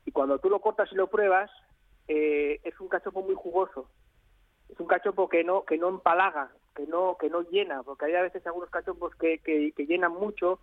y 0.04 0.10
cuando 0.10 0.38
tú 0.38 0.50
lo 0.50 0.60
cortas 0.60 0.90
y 0.92 0.96
lo 0.96 1.06
pruebas 1.06 1.50
eh, 2.08 2.60
es 2.64 2.78
un 2.80 2.88
cachopo 2.88 3.22
muy 3.22 3.34
jugoso. 3.36 3.88
Es 4.68 4.80
un 4.80 4.86
cachopo 4.86 5.28
que 5.28 5.44
no 5.44 5.64
que 5.64 5.78
no 5.78 5.88
empalaga, 5.88 6.50
que 6.74 6.86
no 6.86 7.16
que 7.18 7.30
no 7.30 7.42
llena, 7.42 7.82
porque 7.84 8.06
hay 8.06 8.14
a 8.16 8.22
veces 8.22 8.44
algunos 8.46 8.70
cachopos 8.70 9.14
que, 9.16 9.38
que, 9.38 9.70
que 9.72 9.86
llenan 9.86 10.12
mucho 10.12 10.58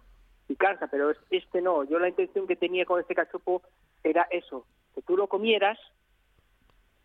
y 0.50 0.56
cansa, 0.56 0.88
pero 0.88 1.12
es- 1.12 1.18
este 1.30 1.62
no. 1.62 1.84
Yo 1.86 1.98
la 2.00 2.10
intención 2.10 2.46
que 2.46 2.56
tenía 2.58 2.86
con 2.86 3.00
este 3.00 3.16
cachopo 3.16 3.62
era 4.04 4.24
eso, 4.32 4.66
que 4.96 5.02
tú 5.02 5.16
lo 5.16 5.28
comieras 5.28 5.80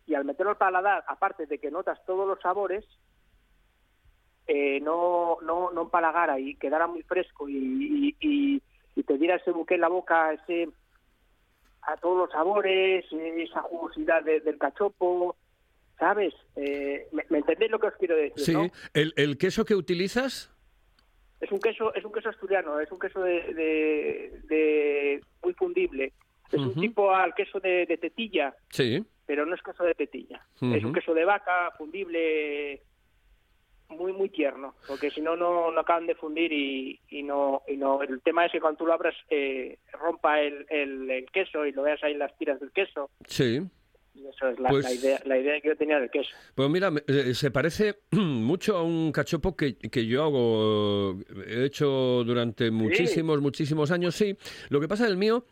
y 0.07 0.13
al 0.15 0.25
meterlo 0.25 0.51
al 0.51 0.57
paladar, 0.57 1.03
aparte 1.07 1.45
de 1.45 1.57
que 1.59 1.71
notas 1.71 2.03
todos 2.05 2.27
los 2.27 2.39
sabores, 2.41 2.85
eh, 4.47 4.79
no, 4.81 5.37
no, 5.41 5.71
no 5.71 5.81
empalagara 5.83 6.39
y 6.39 6.55
quedara 6.55 6.87
muy 6.87 7.01
fresco 7.03 7.49
y, 7.49 7.55
y, 7.57 8.15
y- 8.19 8.61
y 8.97 9.03
te 9.03 9.17
diera 9.17 9.35
ese 9.35 9.51
buque 9.51 9.75
en 9.75 9.81
la 9.81 9.89
boca, 9.89 10.31
ese 10.33 10.69
a 11.81 11.97
todos 11.97 12.17
los 12.17 12.31
sabores, 12.31 13.05
esa 13.11 13.61
jugosidad 13.63 14.23
de- 14.23 14.39
del 14.39 14.57
cachopo, 14.57 15.35
¿sabes? 15.99 16.33
Eh, 16.55 17.07
¿me, 17.11 17.25
me 17.29 17.39
entendéis 17.39 17.71
lo 17.71 17.79
que 17.79 17.87
os 17.87 17.93
quiero 17.95 18.15
decir? 18.15 18.39
Sí, 18.45 18.53
no? 18.53 18.67
¿El, 18.93 19.13
el 19.17 19.37
queso 19.37 19.65
que 19.65 19.75
utilizas? 19.75 20.51
Es 21.41 21.51
un 21.51 21.59
queso, 21.59 21.93
es 21.93 22.05
un 22.05 22.11
queso 22.13 22.29
asturiano, 22.29 22.79
es 22.79 22.91
un 22.91 22.99
queso 22.99 23.19
de, 23.21 23.53
de- 23.53 24.41
de- 24.47 25.21
muy 25.43 25.53
fundible. 25.53 26.13
Es 26.51 26.59
un 26.61 26.75
tipo 26.75 27.11
al 27.13 27.33
queso 27.33 27.59
de, 27.59 27.85
de 27.85 27.97
tetilla, 27.97 28.55
Sí. 28.69 29.03
pero 29.25 29.45
no 29.45 29.55
es 29.55 29.61
queso 29.61 29.83
de 29.83 29.95
tetilla. 29.95 30.45
Es 30.61 30.83
un 30.83 30.93
queso 30.93 31.13
de 31.13 31.25
vaca 31.25 31.71
fundible 31.77 32.81
muy 33.89 34.13
muy 34.13 34.29
tierno, 34.29 34.75
porque 34.87 35.11
si 35.11 35.21
no 35.21 35.35
no 35.35 35.71
no 35.71 35.79
acaban 35.79 36.07
de 36.07 36.15
fundir 36.15 36.51
y, 36.51 36.99
y 37.09 37.21
no 37.23 37.61
y 37.67 37.77
no 37.77 38.01
el 38.01 38.19
tema 38.21 38.45
es 38.45 38.51
que 38.51 38.59
cuando 38.59 38.79
tú 38.79 38.85
lo 38.87 38.93
abras 38.93 39.13
eh, 39.29 39.77
rompa 39.93 40.41
el, 40.41 40.65
el, 40.69 41.09
el 41.11 41.25
queso 41.31 41.65
y 41.67 41.71
lo 41.71 41.83
veas 41.83 42.03
ahí 42.03 42.13
en 42.13 42.19
las 42.19 42.35
tiras 42.37 42.59
del 42.59 42.71
queso 42.71 43.11
Sí. 43.27 43.61
y 44.15 44.25
eso 44.25 44.47
es 44.49 44.59
la, 44.59 44.69
Pues- 44.69 44.85
la 44.85 44.91
idea 44.91 45.19
la 45.25 45.37
idea 45.37 45.61
que 45.61 45.67
yo 45.67 45.77
tenía 45.77 45.99
del 45.99 46.09
queso. 46.09 46.31
Pues 46.55 46.67
mira, 46.69 46.89
me- 46.89 47.03
eh, 47.07 47.35
se 47.35 47.51
parece 47.51 47.99
mucho 48.11 48.75
a 48.75 48.81
un 48.83 49.11
cachopo 49.11 49.55
que, 49.55 49.77
que 49.77 50.07
yo 50.07 50.23
hago, 50.23 51.19
he 51.47 51.65
hecho 51.65 52.23
durante 52.25 52.71
muchísimos, 52.71 53.39
muchísimos 53.39 53.91
años, 53.91 54.15
sí. 54.15 54.35
Lo 54.69 54.79
que 54.81 54.87
pasa 54.87 55.05
es 55.05 55.11
el 55.11 55.17
mío 55.17 55.45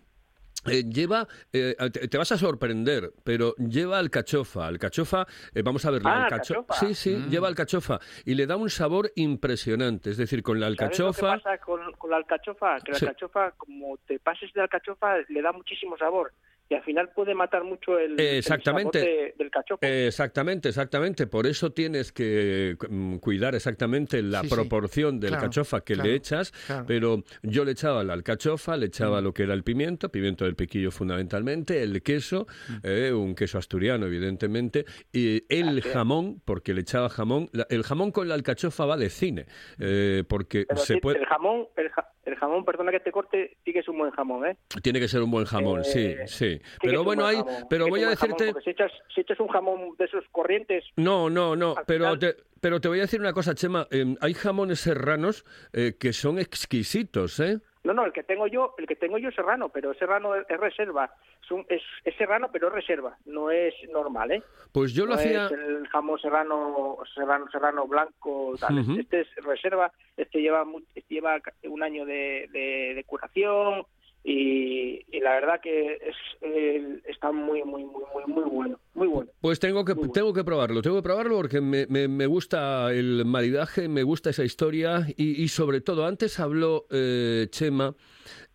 eh, 0.66 0.84
lleva, 0.84 1.28
eh, 1.52 1.76
te, 1.92 2.08
te 2.08 2.18
vas 2.18 2.32
a 2.32 2.38
sorprender, 2.38 3.12
pero 3.24 3.56
lleva 3.58 4.00
alcachofa. 4.00 4.68
Alcachofa, 4.68 5.26
eh, 5.54 5.62
vamos 5.64 5.86
a 5.86 5.92
ver, 5.92 6.04
la 6.04 6.12
Ah, 6.12 6.28
alcacho- 6.28 6.56
alcachofa. 6.60 6.74
Sí, 6.74 6.94
sí, 6.96 7.26
lleva 7.30 7.48
alcachofa 7.48 8.00
y 8.26 8.36
le 8.36 8.46
da 8.48 8.56
un 8.56 8.70
sabor 8.70 9.12
impresionante. 9.16 10.10
Es 10.12 10.18
decir, 10.18 10.42
con 10.44 10.60
la 10.60 10.68
¿Sabes 10.68 10.80
lo 10.80 10.84
alcachofa. 11.08 11.38
que 11.38 11.44
pasa 11.44 11.58
con, 11.60 11.92
con 11.94 12.10
la 12.12 12.18
alcachofa? 12.18 12.80
Que 12.82 12.92
la 12.94 13.00
Sí. 13.00 13.06
alcachofa, 13.06 13.52
como 13.58 13.98
te 14.08 14.20
pases 14.20 14.52
de 14.54 14.62
alcachofa, 14.62 15.18
le 15.30 15.42
da 15.42 15.52
muchísimo 15.52 15.98
sabor. 15.98 16.34
Y 16.70 16.76
al 16.76 16.84
final 16.84 17.10
puede 17.14 17.36
matar 17.36 17.64
mucho 17.64 18.00
el, 18.00 18.14
el 18.20 18.38
Exactamente. 18.38 19.00
sabor 19.00 19.12
de- 19.14 19.34
del 19.38 19.52
cachopo. 19.52 19.86
Exactamente, 19.86 20.70
exactamente. 20.70 21.28
Por 21.28 21.46
eso 21.46 21.72
tienes 21.72 22.12
que 22.12 22.78
mm, 22.90 23.18
cuidar 23.18 23.54
exactamente 23.54 24.22
la 24.24 24.42
Sí, 24.42 24.48
sí. 24.50 24.56
proporción 24.56 25.20
del 25.20 25.32
Claro, 25.32 25.44
alcachofa 25.44 25.82
que 25.84 25.94
claro, 25.96 26.10
le 26.10 26.16
echas. 26.16 26.52
claro. 26.66 26.86
Pero 26.88 27.24
yo 27.44 27.66
le 27.66 27.72
echaba 27.74 28.04
la 28.04 28.14
alcachofa, 28.14 28.78
le 28.78 28.88
echaba 28.88 29.20
lo 29.22 29.34
que 29.34 29.44
era 29.44 29.54
el 29.54 29.64
pimiento, 29.64 30.10
pimiento 30.10 30.46
del 30.46 30.56
piquillo 30.56 30.90
fundamentalmente, 30.90 31.84
el 31.84 32.02
queso, 32.02 32.48
eh, 32.82 33.12
un 33.12 33.36
queso 33.36 33.58
asturiano 33.58 34.06
evidentemente, 34.08 34.86
y 35.12 35.44
el 35.54 35.82
jamón, 35.82 36.42
porque 36.46 36.74
le 36.74 36.82
echaba 36.82 37.10
jamón. 37.10 37.50
La- 37.52 37.68
el 37.70 37.84
jamón 37.84 38.12
con 38.12 38.28
la 38.30 38.36
alcachofa 38.36 38.86
va 38.86 38.98
de 38.98 39.10
cine, 39.10 39.46
eh, 39.80 40.24
porque 40.28 40.66
Pero 40.68 40.80
se 40.80 40.94
sí, 40.96 41.00
puede, 41.00 41.20
el 41.20 41.26
jamón, 41.26 41.68
el, 41.76 41.90
ja- 41.90 42.10
el 42.26 42.36
jamón, 42.36 42.64
perdona 42.66 42.92
que 42.92 43.00
te 43.02 43.12
corte, 43.12 43.58
sí 43.66 43.74
que 43.74 43.80
es 43.80 43.88
un 43.90 43.98
buen 43.98 44.12
jamón, 44.12 44.46
¿eh? 44.48 44.58
tiene 44.82 45.00
que 45.00 45.08
ser 45.08 45.22
un 45.22 45.30
buen 45.30 45.46
jamón, 45.46 45.82
Eh, 45.82 45.84
sí, 45.84 46.16
sí. 46.28 46.53
Sí 46.60 46.78
Pero 46.82 47.04
bueno, 47.04 47.24
buen 47.24 47.36
hay, 47.36 47.42
jamón, 47.44 47.68
pero 47.70 47.88
voy 47.88 48.04
a 48.04 48.16
jamón, 48.16 48.38
decirte... 48.38 48.62
si 48.64 48.70
echas, 48.72 48.92
si 49.14 49.22
echas 49.22 49.40
un 49.40 49.48
jamón 49.48 49.96
de 49.98 50.06
esos 50.06 50.24
corrientes, 50.32 50.84
No, 50.96 51.30
no, 51.30 51.56
no, 51.56 51.76
pero 51.88 52.18
te, 52.20 52.36
pero 52.62 52.80
te 52.80 52.88
voy 52.88 53.00
a 53.00 53.02
decir 53.04 53.20
una 53.20 53.34
cosa, 53.34 53.54
Chema. 53.56 53.88
eh, 53.92 54.16
hay 54.22 54.34
jamones 54.34 54.80
serranos 54.80 55.46
eh, 55.74 55.94
que 56.00 56.14
son 56.14 56.40
exquisitos, 56.40 57.40
¿eh? 57.40 57.60
no, 57.84 57.94
no, 57.94 58.06
el 58.06 58.14
que 58.14 58.24
tengo 58.24 58.48
yo, 58.48 58.76
el 58.78 58.88
que 58.88 58.96
tengo 58.96 59.18
yo 59.18 59.28
es 59.28 59.36
serrano, 59.36 59.68
pero 59.68 59.94
serrano 59.96 60.36
es, 60.36 60.46
es 60.50 60.58
reserva, 60.58 61.14
es, 61.44 61.52
un- 61.52 61.66
es, 61.68 61.82
es 62.06 62.16
serrano 62.16 62.50
pero 62.52 62.70
es 62.70 62.74
reserva, 62.74 63.18
no 63.26 63.52
es 63.52 63.74
normal, 63.92 64.32
¿eh? 64.32 64.42
Pues 64.72 64.94
yo 64.94 65.04
lo 65.06 65.10
no 65.10 65.16
hacía... 65.20 65.46
es 65.48 65.52
el 65.52 65.86
jamón 65.90 66.18
serrano, 66.20 66.98
serrano, 67.14 67.46
serrano 67.52 67.86
blanco, 67.86 68.56
tal. 68.58 68.80
Este 68.98 69.22
es 69.22 69.28
reserva, 69.44 69.92
este 70.16 70.40
lleva 70.42 70.66
este 70.96 71.14
lleva 71.16 71.42
un 71.66 71.84
año 71.84 72.06
de, 72.06 72.48
de- 72.54 72.94
de 72.96 73.04
curación 73.04 73.86
y, 74.24 75.06
y 75.12 75.20
la 75.20 75.32
verdad 75.34 75.60
que 75.62 75.94
es, 75.96 76.16
eh, 76.42 77.00
está 77.08 77.32
muy, 77.32 77.64
muy, 77.64 77.84
muy, 77.84 78.04
muy, 78.14 78.34
muy 78.34 78.50
bueno, 78.50 78.80
muy 78.94 79.08
bueno. 79.08 79.32
Pues 79.42 79.60
tengo 79.60 79.84
que, 79.84 79.94
bueno. 79.94 80.12
tengo 80.14 80.34
que 80.34 80.44
probarlo, 80.44 80.82
tengo 80.82 80.98
que 80.98 81.04
probarlo 81.04 81.36
porque 81.36 81.60
me, 81.62 81.86
me- 81.88 82.08
me 82.08 82.26
gusta 82.26 82.92
el 82.94 83.26
maridaje, 83.26 83.88
me 83.90 84.04
gusta 84.04 84.30
esa 84.30 84.44
historia 84.46 85.08
y, 85.18 85.44
y 85.44 85.48
sobre 85.50 85.82
todo, 85.82 86.06
antes 86.06 86.40
habló 86.40 86.86
eh, 86.90 87.48
Chema, 87.50 87.96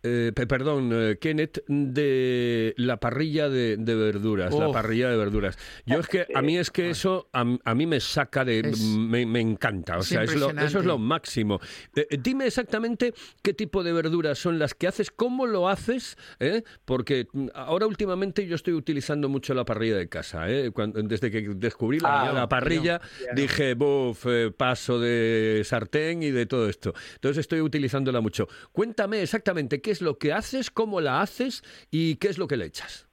eh, 0.03 0.31
pe- 0.33 0.47
perdón, 0.47 0.89
eh, 0.93 1.17
Kenneth, 1.19 1.63
de 1.67 2.73
la 2.77 2.97
parrilla 2.99 3.49
de, 3.49 3.77
de 3.77 3.95
verduras, 3.95 4.53
la 4.53 4.71
parrilla 4.71 5.09
de 5.09 5.17
verduras. 5.17 5.57
Yo 5.85 5.99
es 5.99 6.07
que, 6.07 6.27
a 6.33 6.41
mí 6.41 6.57
es 6.57 6.71
que 6.71 6.89
eso, 6.89 7.29
a, 7.33 7.45
a 7.63 7.75
mí 7.75 7.85
me 7.85 7.99
saca 7.99 8.45
de, 8.45 8.59
Es- 8.59 8.79
me, 8.81 9.25
me 9.25 9.41
encanta, 9.41 9.97
o 9.97 10.01
sea, 10.03 10.23
es 10.23 10.35
lo- 10.35 10.49
eso 10.51 10.79
es 10.79 10.85
lo 10.85 10.97
máximo. 10.97 11.59
Eh, 11.95 12.07
eh, 12.09 12.17
dime 12.21 12.45
exactamente 12.47 13.13
qué 13.41 13.53
tipo 13.53 13.83
de 13.83 13.93
verduras 13.93 14.37
son 14.39 14.59
las 14.59 14.73
que 14.73 14.87
haces, 14.87 15.11
cómo 15.11 15.45
lo 15.47 15.67
haces, 15.69 16.17
¿eh? 16.39 16.63
porque 16.85 17.27
mm, 17.33 17.47
ahora 17.53 17.85
últimamente 17.87 18.45
yo 18.47 18.55
estoy 18.55 18.73
utilizando 18.73 19.29
mucho 19.29 19.53
la 19.53 19.65
parrilla 19.65 19.97
de 19.97 20.07
casa. 20.09 20.49
¿eh? 20.49 20.71
Cuando- 20.71 21.01
desde 21.03 21.31
que 21.31 21.41
descubrí 21.55 21.99
la, 21.99 22.21
Ah, 22.21 22.33
la 22.33 22.49
parrilla, 22.49 23.01
dije, 23.35 23.73
buf, 23.75 24.25
eh, 24.27 24.51
paso 24.55 24.99
de 24.99 25.61
sartén 25.65 26.23
y 26.23 26.31
de 26.31 26.45
todo 26.45 26.67
esto. 26.69 26.93
Entonces 27.15 27.39
estoy 27.41 27.61
utilizándola 27.61 28.21
mucho. 28.21 28.47
Cuéntame 28.71 29.21
exactamente 29.21 29.81
qué 29.81 29.88
es 29.91 30.01
lo 30.01 30.17
que 30.17 30.33
haces, 30.33 30.71
cómo 30.71 31.01
la 31.01 31.21
haces 31.21 31.63
y 31.91 32.17
qué 32.17 32.27
es 32.27 32.37
lo 32.37 32.47
que 32.47 32.57
le 32.57 32.65
echas. 32.65 33.07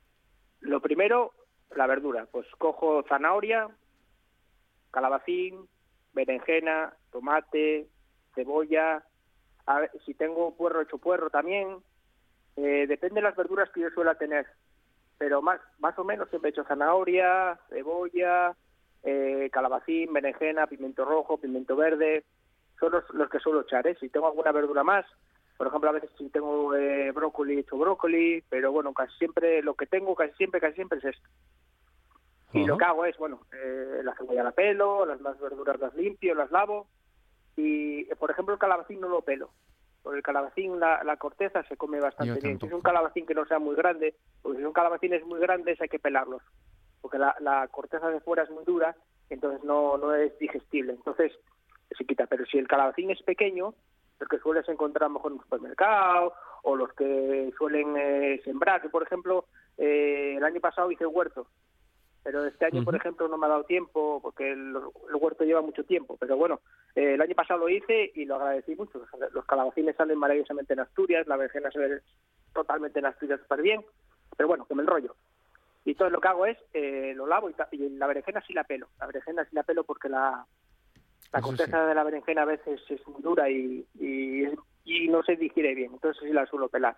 Lo 0.60 0.80
primero, 0.80 1.32
la 1.74 1.86
verdura. 1.86 2.26
Pues 2.30 2.46
cojo 2.58 3.04
zanahoria, 3.08 3.68
calabacín, 4.90 5.68
berenjena, 6.12 6.94
tomate, 7.12 7.86
cebolla. 8.34 9.04
Si 10.04 10.14
tengo 10.14 10.56
puerro, 10.56 10.80
hecho 10.80 10.98
puerro 10.98 11.30
también. 11.30 11.78
Eh, 12.56 12.86
depende 12.88 13.16
de 13.16 13.22
las 13.22 13.36
verduras 13.36 13.70
que 13.70 13.80
yo 13.80 13.90
suela 13.90 14.14
tener. 14.14 14.46
Pero 15.18 15.42
más, 15.42 15.60
más 15.78 15.98
o 15.98 16.04
menos 16.04 16.28
siempre 16.30 16.50
he 16.50 16.52
hecho 16.52 16.64
zanahoria, 16.64 17.58
cebolla, 17.68 18.56
eh, 19.02 19.48
calabacín, 19.52 20.12
berenjena, 20.12 20.66
pimiento 20.66 21.04
rojo, 21.04 21.38
pimiento 21.38 21.76
verde. 21.76 22.24
Son 22.80 22.92
los, 22.92 23.04
los 23.10 23.30
que 23.30 23.38
suelo 23.38 23.62
echar. 23.62 23.86
¿eh? 23.86 23.96
Si 24.00 24.08
tengo 24.08 24.26
alguna 24.26 24.52
verdura 24.52 24.82
más, 24.82 25.06
por 25.56 25.68
ejemplo, 25.68 25.88
a 25.88 25.92
veces 25.92 26.10
si 26.18 26.28
tengo 26.28 26.74
eh, 26.74 27.10
brócoli, 27.12 27.56
he 27.56 27.60
hecho 27.60 27.78
brócoli, 27.78 28.42
pero 28.48 28.72
bueno, 28.72 28.92
casi 28.92 29.16
siempre, 29.16 29.62
lo 29.62 29.74
que 29.74 29.86
tengo 29.86 30.14
casi 30.14 30.34
siempre, 30.34 30.60
casi 30.60 30.74
siempre 30.74 30.98
es 30.98 31.04
esto. 31.04 31.28
Y 32.52 32.64
lo 32.64 32.78
que 32.78 32.84
hago 32.84 33.04
es, 33.04 33.16
bueno, 33.18 33.40
eh, 33.52 34.00
la 34.02 34.14
cebolla 34.14 34.42
la 34.42 34.52
pelo, 34.52 35.04
las, 35.04 35.20
las 35.20 35.38
verduras 35.38 35.78
las 35.78 35.94
limpio, 35.94 36.34
las 36.34 36.50
lavo. 36.50 36.86
Y, 37.56 38.04
por 38.14 38.30
ejemplo, 38.30 38.54
el 38.54 38.60
calabacín 38.60 39.00
no 39.00 39.08
lo 39.08 39.22
pelo. 39.22 39.50
Porque 40.02 40.18
el 40.18 40.22
calabacín, 40.22 40.78
la, 40.78 41.02
la 41.04 41.16
corteza 41.16 41.62
se 41.64 41.76
come 41.76 42.00
bastante 42.00 42.38
bien. 42.40 42.58
Si 42.58 42.66
es 42.66 42.72
un 42.72 42.80
calabacín 42.80 43.26
que 43.26 43.34
no 43.34 43.44
sea 43.46 43.58
muy 43.58 43.74
grande, 43.74 44.14
porque 44.40 44.58
si 44.58 44.64
son 44.64 44.72
calabacines 44.72 45.24
muy 45.26 45.40
grandes 45.40 45.80
hay 45.80 45.88
que 45.88 45.98
pelarlos. 45.98 46.42
Porque 47.02 47.18
la, 47.18 47.34
la 47.40 47.66
corteza 47.68 48.08
de 48.08 48.20
fuera 48.20 48.44
es 48.44 48.50
muy 48.50 48.64
dura, 48.64 48.96
entonces 49.28 49.62
no, 49.64 49.98
no 49.98 50.14
es 50.14 50.38
digestible. 50.38 50.92
Entonces 50.92 51.32
se 51.96 52.04
quita. 52.04 52.26
Pero 52.26 52.46
si 52.46 52.58
el 52.58 52.68
calabacín 52.68 53.10
es 53.10 53.22
pequeño, 53.22 53.74
los 54.18 54.28
que 54.28 54.38
sueles 54.38 54.68
encontrar 54.68 55.10
mejor 55.10 55.32
en 55.32 55.38
un 55.38 55.44
supermercado 55.44 56.32
o 56.62 56.76
los 56.76 56.92
que 56.94 57.52
suelen 57.56 57.96
eh, 57.96 58.40
sembrar. 58.44 58.82
Yo, 58.82 58.90
por 58.90 59.02
ejemplo, 59.02 59.46
eh, 59.78 60.34
el 60.36 60.44
año 60.44 60.60
pasado 60.60 60.90
hice 60.90 61.06
huerto, 61.06 61.46
pero 62.26 62.44
este 62.44 62.64
año, 62.66 62.84
por 62.84 62.96
ejemplo, 62.96 63.28
no 63.28 63.38
me 63.38 63.46
ha 63.46 63.50
dado 63.50 63.62
tiempo 63.64 64.18
porque 64.20 64.50
el, 64.50 64.76
el 65.08 65.14
huerto 65.14 65.44
lleva 65.44 65.62
mucho 65.62 65.84
tiempo. 65.84 66.16
Pero 66.18 66.36
bueno, 66.36 66.60
eh, 66.96 67.14
el 67.14 67.22
año 67.22 67.36
pasado 67.36 67.60
lo 67.60 67.68
hice 67.68 68.10
y 68.16 68.24
lo 68.24 68.34
agradecí 68.34 68.74
mucho. 68.74 68.98
Los, 68.98 69.32
los 69.32 69.44
calabacines 69.44 69.94
salen 69.94 70.18
maravillosamente 70.18 70.72
en 70.72 70.80
Asturias, 70.80 71.28
la 71.28 71.36
berenjena 71.36 71.70
sale 71.70 72.00
totalmente 72.52 72.98
en 72.98 73.06
Asturias 73.06 73.40
súper 73.42 73.62
bien. 73.62 73.84
Pero 74.36 74.48
bueno, 74.48 74.66
que 74.66 74.74
me 74.74 74.82
enrollo. 74.82 75.14
Y 75.84 75.94
todo 75.94 76.10
lo 76.10 76.20
que 76.20 76.26
hago 76.26 76.46
es, 76.46 76.58
eh, 76.74 77.12
lo 77.14 77.28
lavo 77.28 77.48
y, 77.48 77.54
y 77.70 77.90
la 77.90 78.08
berenjena 78.08 78.42
sí 78.44 78.52
la 78.52 78.64
pelo. 78.64 78.88
La 78.98 79.06
berenjena 79.06 79.44
sí 79.44 79.54
la 79.54 79.62
pelo 79.62 79.84
porque 79.84 80.08
la, 80.08 80.44
la 81.32 81.40
corteza 81.40 81.86
de 81.86 81.94
la 81.94 82.04
berenjena 82.04 82.42
a 82.42 82.46
veces 82.46 82.80
es 82.88 83.06
muy 83.08 83.22
dura 83.22 83.50
y, 83.50 83.86
y, 83.98 84.44
y 84.84 85.08
no 85.08 85.22
se 85.22 85.36
digiere 85.36 85.74
bien, 85.74 85.92
entonces 85.92 86.22
sí 86.22 86.32
la 86.32 86.46
suelo 86.46 86.68
pelar. 86.68 86.96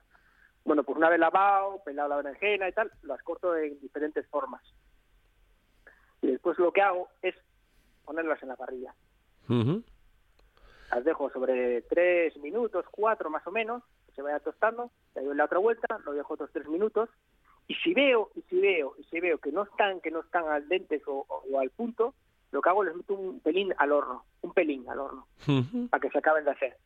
Bueno, 0.65 0.85
pues 0.85 0.99
una 0.99 1.09
vez 1.09 1.19
lavado, 1.19 1.83
pelado 1.85 2.11
la 2.11 2.17
berenjena 2.17 2.69
y 2.69 2.73
tal, 2.73 2.93
las 3.03 3.23
corto 3.23 3.57
en 3.57 3.81
diferentes 3.81 4.27
formas. 4.29 4.63
Y 6.21 6.27
después 6.29 6.59
lo 6.59 6.73
que 6.73 6.83
hago 6.83 7.09
es 7.23 7.35
ponerlas 8.05 8.43
en 8.43 8.49
la 8.49 8.57
parrilla. 8.57 8.95
Las 10.91 11.05
dejo 11.05 11.31
sobre 11.31 11.83
tres 11.83 12.37
minutos, 12.39 12.85
cuatro 12.91 13.31
más 13.31 13.47
o 13.47 13.51
menos, 13.51 13.83
que 14.07 14.13
se 14.13 14.23
vaya 14.23 14.41
tostando, 14.41 14.91
le 15.15 15.23
doy 15.23 15.37
la 15.37 15.45
otra 15.45 15.59
vuelta, 15.59 15.99
lo 16.05 16.13
dejo 16.13 16.35
otros 16.35 16.51
tres 16.53 16.69
minutos, 16.69 17.09
y 17.67 17.75
si 17.77 17.95
veo, 17.95 18.31
y 18.35 18.43
si 18.43 18.61
veo, 18.61 18.95
y 18.99 19.05
si 19.05 19.21
veo 19.21 19.39
que 19.39 19.53
no 19.53 19.63
están, 19.63 20.01
que 20.01 20.11
no 20.11 20.21
están 20.21 20.49
al 20.49 20.69
dente 20.69 21.03
o, 21.07 21.27
o 21.29 21.61
al 21.61 21.71
punto, 21.71 22.15
lo 22.53 22.61
que 22.63 22.69
hago 22.69 22.83
es 22.83 22.89
les 22.89 22.97
meto 22.97 23.15
un 23.15 23.41
pelín 23.41 23.75
al 23.79 23.93
horno, 23.93 24.25
un 24.43 24.53
pelín 24.53 24.89
al 24.89 24.99
horno, 25.01 25.27
para 25.91 26.01
que 26.01 26.11
se 26.11 26.19
acaben 26.19 26.45
de 26.45 26.51
hacer. 26.53 26.77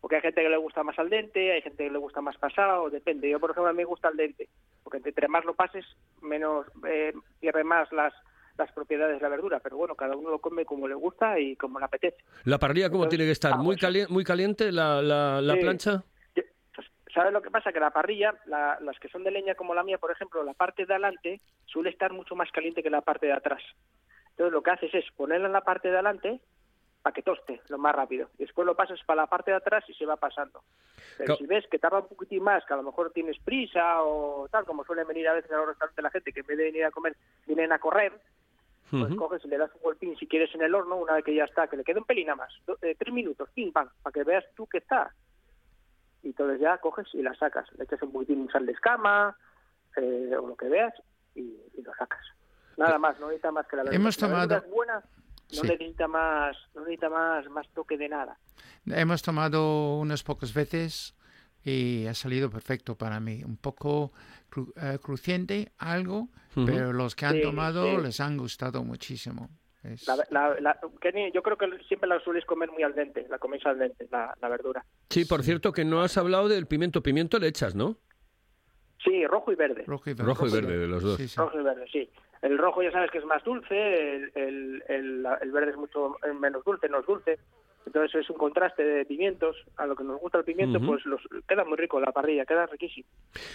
Porque 0.00 0.16
hay 0.16 0.22
gente 0.22 0.42
que 0.42 0.48
le 0.48 0.56
gusta 0.56 0.82
más 0.82 0.98
al 0.98 1.10
dente, 1.10 1.52
hay 1.52 1.62
gente 1.62 1.84
que 1.84 1.90
le 1.90 1.98
gusta 1.98 2.20
más 2.20 2.36
pasado, 2.36 2.90
depende. 2.90 3.30
Yo, 3.30 3.38
por 3.38 3.50
ejemplo, 3.50 3.68
a 3.70 3.72
mí 3.72 3.78
me 3.78 3.84
gusta 3.84 4.08
al 4.08 4.16
dente, 4.16 4.48
porque 4.82 4.98
entre 4.98 5.28
más 5.28 5.44
lo 5.44 5.54
pases, 5.54 5.84
menos 6.20 6.66
eh, 6.88 7.12
pierde 7.38 7.62
más 7.62 7.90
las, 7.92 8.12
las 8.58 8.72
propiedades 8.72 9.16
de 9.16 9.22
la 9.22 9.28
verdura. 9.28 9.60
Pero 9.60 9.76
bueno, 9.76 9.94
cada 9.94 10.16
uno 10.16 10.30
lo 10.30 10.40
come 10.40 10.64
como 10.64 10.88
le 10.88 10.94
gusta 10.94 11.38
y 11.38 11.54
como 11.54 11.78
le 11.78 11.84
apetece. 11.84 12.16
La 12.44 12.58
parrilla, 12.58 12.88
¿cómo 12.90 13.04
Entonces, 13.04 13.10
tiene 13.18 13.28
que 13.28 13.32
estar? 13.32 13.52
ah, 13.52 13.56
¿Muy, 13.58 13.76
pues- 13.76 13.80
cali- 13.80 14.06
muy 14.08 14.24
caliente 14.24 14.72
la, 14.72 15.00
la, 15.02 15.40
la 15.40 15.54
Sí. 15.54 15.60
plancha? 15.60 16.02
Yo- 16.34 16.42
¿Sabes 17.14 17.32
lo 17.32 17.40
que 17.42 17.50
pasa? 17.52 17.72
Que 17.72 17.78
la 17.78 17.90
parrilla, 17.90 18.34
la- 18.46 18.78
las 18.80 18.98
que 18.98 19.08
son 19.08 19.22
de 19.22 19.30
leña 19.30 19.54
como 19.54 19.72
la 19.74 19.84
mía, 19.84 19.98
por 19.98 20.10
ejemplo, 20.10 20.42
la 20.42 20.54
parte 20.54 20.84
de 20.84 20.94
adelante 20.94 21.40
suele 21.66 21.90
estar 21.90 22.12
mucho 22.12 22.34
más 22.34 22.50
caliente 22.50 22.82
que 22.82 22.90
la 22.90 23.02
parte 23.02 23.26
de 23.26 23.34
atrás. 23.34 23.62
Entonces 24.42 24.54
lo 24.54 24.62
que 24.62 24.70
haces 24.72 24.92
es 24.94 25.04
ponerla 25.16 25.46
en 25.46 25.52
la 25.52 25.60
parte 25.60 25.86
de 25.88 25.94
adelante 25.94 26.40
para 27.00 27.14
que 27.14 27.22
toste 27.22 27.60
lo 27.68 27.78
más 27.78 27.94
rápido. 27.94 28.28
Y 28.38 28.42
después 28.44 28.66
lo 28.66 28.74
pasas 28.74 28.98
para 29.06 29.22
la 29.22 29.26
parte 29.28 29.52
de 29.52 29.56
atrás 29.58 29.84
y 29.88 29.94
se 29.94 30.04
va 30.04 30.16
pasando. 30.16 30.64
Pero 31.16 31.34
si 31.38 31.46
ves 31.46 31.64
que 31.68 31.78
tarda 31.78 32.00
un 32.00 32.08
poquitín 32.08 32.42
más, 32.42 32.64
que 32.66 32.72
a 32.74 32.76
lo 32.76 32.82
mejor 32.82 33.12
tienes 33.12 33.38
prisa 33.44 34.02
o 34.02 34.48
tal, 34.50 34.64
como 34.64 34.84
suelen 34.84 35.06
venir 35.06 35.28
a 35.28 35.34
veces 35.34 35.52
a 35.52 35.56
los 35.58 35.68
restaurantes 35.68 36.02
la 36.02 36.10
gente, 36.10 36.32
que 36.32 36.40
en 36.40 36.46
vez 36.46 36.58
de 36.58 36.64
venir 36.64 36.84
a 36.84 36.90
comer, 36.90 37.16
vienen 37.46 37.70
a 37.70 37.78
correr, 37.78 38.12
pues 38.90 39.14
coges 39.16 39.44
y 39.44 39.48
le 39.48 39.58
das 39.58 39.72
un 39.76 39.82
golpín 39.82 40.16
si 40.16 40.26
quieres 40.26 40.52
en 40.56 40.62
el 40.62 40.74
horno, 40.74 40.96
una 40.96 41.14
vez 41.14 41.24
que 41.24 41.34
ya 41.34 41.44
está, 41.44 41.68
que 41.68 41.76
le 41.76 41.84
quede 41.84 42.00
un 42.00 42.04
pelín 42.04 42.26
nada 42.26 42.36
más, 42.36 42.52
do- 42.66 42.78
eh, 42.82 42.96
tres 42.98 43.14
minutos, 43.14 43.48
pim, 43.54 43.72
pam, 43.72 43.88
para 44.02 44.12
que 44.12 44.24
veas 44.24 44.44
tú 44.56 44.66
que 44.66 44.78
está. 44.78 45.14
Y 46.24 46.28
entonces 46.28 46.58
ya 46.60 46.78
coges 46.78 47.06
y 47.14 47.22
la 47.22 47.34
sacas. 47.34 47.70
Le 47.76 47.84
echas 47.84 48.02
un 48.02 48.12
poquitín 48.12 48.46
de 48.46 48.52
sal 48.52 48.66
de 48.66 48.72
escama, 48.72 49.36
eh, 49.96 50.34
o 50.36 50.46
lo 50.48 50.56
que 50.56 50.68
veas, 50.68 50.92
y, 51.34 51.40
y 51.74 51.82
lo 51.82 51.94
sacas. 51.94 52.24
Nada 52.76 52.98
más, 52.98 53.18
no 53.20 53.26
necesita 53.26 53.50
más 53.52 53.66
que 53.66 53.76
la 53.76 53.82
verdura. 53.82 53.96
Hemos 53.96 54.20
la 54.20 54.28
verdura 54.28 54.58
es 54.64 54.70
buena, 54.70 54.94
no 54.94 55.02
Sí. 55.48 55.62
necesita 55.68 56.08
más, 56.08 56.56
no 56.74 56.80
necesita 56.82 57.08
más, 57.10 57.48
más 57.50 57.68
toque 57.74 57.96
de 57.98 58.08
nada. 58.08 58.38
Hemos 58.86 59.22
tomado 59.22 59.98
unas 59.98 60.22
pocas 60.22 60.52
veces 60.54 61.14
y 61.64 62.06
ha 62.06 62.14
salido 62.14 62.50
perfecto 62.50 62.96
para 62.96 63.20
mí. 63.20 63.44
Un 63.44 63.56
poco 63.56 64.12
cru- 64.50 64.72
eh, 64.76 64.98
crujiente, 65.00 65.72
algo, 65.78 66.28
pero 66.54 66.92
los 66.92 67.14
que 67.14 67.26
han 67.26 67.34
Sí, 67.36 67.42
tomado 67.42 67.84
sí. 67.96 68.02
les 68.02 68.20
han 68.20 68.36
gustado 68.36 68.82
muchísimo. 68.82 69.48
Es- 69.84 70.06
La, 70.06 70.16
la- 70.30 70.60
la- 70.60 70.78
Kenny, 71.00 71.32
yo 71.32 71.42
creo 71.42 71.56
que 71.58 71.66
siempre 71.88 72.08
la 72.08 72.20
sueles 72.20 72.44
comer 72.44 72.70
muy 72.70 72.82
al 72.84 72.94
dente, 72.94 73.26
la 73.28 73.38
coméis 73.38 73.64
al 73.66 73.78
dente, 73.78 74.06
la, 74.12 74.32
la 74.40 74.48
verdura. 74.48 74.84
Sí, 75.10 75.24
por 75.24 75.42
cierto, 75.42 75.72
que 75.72 75.84
no 75.84 76.02
has 76.02 76.16
hablado 76.16 76.48
del 76.48 76.66
pimiento. 76.66 77.02
Pimiento 77.02 77.38
le 77.40 77.48
echas, 77.48 77.74
¿no? 77.74 77.96
Sí, 79.04 79.26
rojo 79.26 79.50
y 79.50 79.56
verde. 79.56 79.82
rojo 79.86 80.08
y 80.10 80.14
verde. 80.14 80.24
Rojo 80.28 80.46
y 80.46 80.52
verde, 80.52 80.78
de 80.78 80.86
los 80.86 81.02
dos. 81.02 81.16
Sí, 81.16 81.26
sí. 81.26 81.36
Rojo 81.36 81.58
y 81.58 81.62
verde, 81.64 81.84
sí. 81.92 82.08
El 82.42 82.58
rojo 82.58 82.82
ya 82.82 82.90
sabes 82.90 83.10
que 83.10 83.18
es 83.18 83.24
más 83.24 83.42
dulce, 83.44 84.16
el, 84.16 84.32
el, 84.34 84.82
el, 84.88 85.26
el 85.40 85.52
verde 85.52 85.70
es 85.70 85.76
mucho 85.76 86.16
menos 86.40 86.64
dulce, 86.64 86.88
no 86.88 86.98
es 87.00 87.06
dulce. 87.06 87.38
Entonces 87.84 88.20
es 88.22 88.30
un 88.30 88.36
contraste 88.36 88.82
de 88.84 89.04
pimientos. 89.04 89.56
A 89.76 89.86
lo 89.86 89.96
que 89.96 90.04
nos 90.04 90.20
gusta 90.20 90.38
el 90.38 90.44
pimiento, 90.44 90.78
pues 90.80 91.04
los, 91.04 91.20
queda 91.48 91.64
muy 91.64 91.76
rico 91.76 92.00
la 92.00 92.12
parrilla, 92.12 92.44
queda 92.44 92.66
riquísimo. 92.66 93.08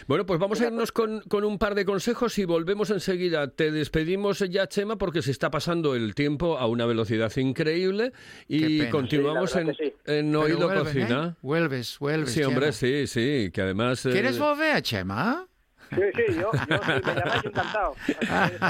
Bueno, 0.08 0.26
pues 0.26 0.38
vamos 0.40 0.60
a 0.62 0.66
irnos 0.68 0.92
con, 0.92 1.22
con 1.22 1.46
un 1.46 1.58
par 1.58 1.76
de 1.76 1.86
consejos 1.86 2.38
y 2.38 2.44
volvemos 2.46 2.90
enseguida. 2.90 3.50
Te 3.50 3.72
despedimos 3.72 4.40
ya, 4.40 4.68
Chema, 4.68 4.98
porque 4.98 5.22
se 5.22 5.32
está 5.32 5.50
pasando 5.50 5.96
el 5.96 6.14
tiempo 6.14 6.58
a 6.58 6.68
una 6.68 6.86
velocidad 6.86 7.32
increíble 7.38 8.12
y 8.50 8.90
continuamos 8.90 9.52
Sí, 9.52 9.60
en, 9.60 9.76
sí. 9.76 9.94
en 10.06 10.36
Oído 10.36 10.68
vuelven, 10.68 10.84
Cocina. 10.84 11.28
¿eh? 11.36 11.40
Vuelves, 11.42 11.98
vuelves. 12.00 12.32
Sí, 12.34 12.44
hombre, 12.44 12.72
Chema. 12.72 12.72
sí, 12.74 13.08
sí, 13.08 13.52
que 13.54 13.62
además... 13.62 14.06
eh, 14.06 14.12
¿Quieres 14.12 14.38
volver, 14.40 14.82
Chema? 14.82 15.48
Sí, 15.90 16.02
sí, 16.16 16.34
yo, 16.36 16.52
yo 16.52 16.78
si 16.84 16.92
me 16.92 17.16
llamáis, 17.16 17.46
encantado. 17.46 17.96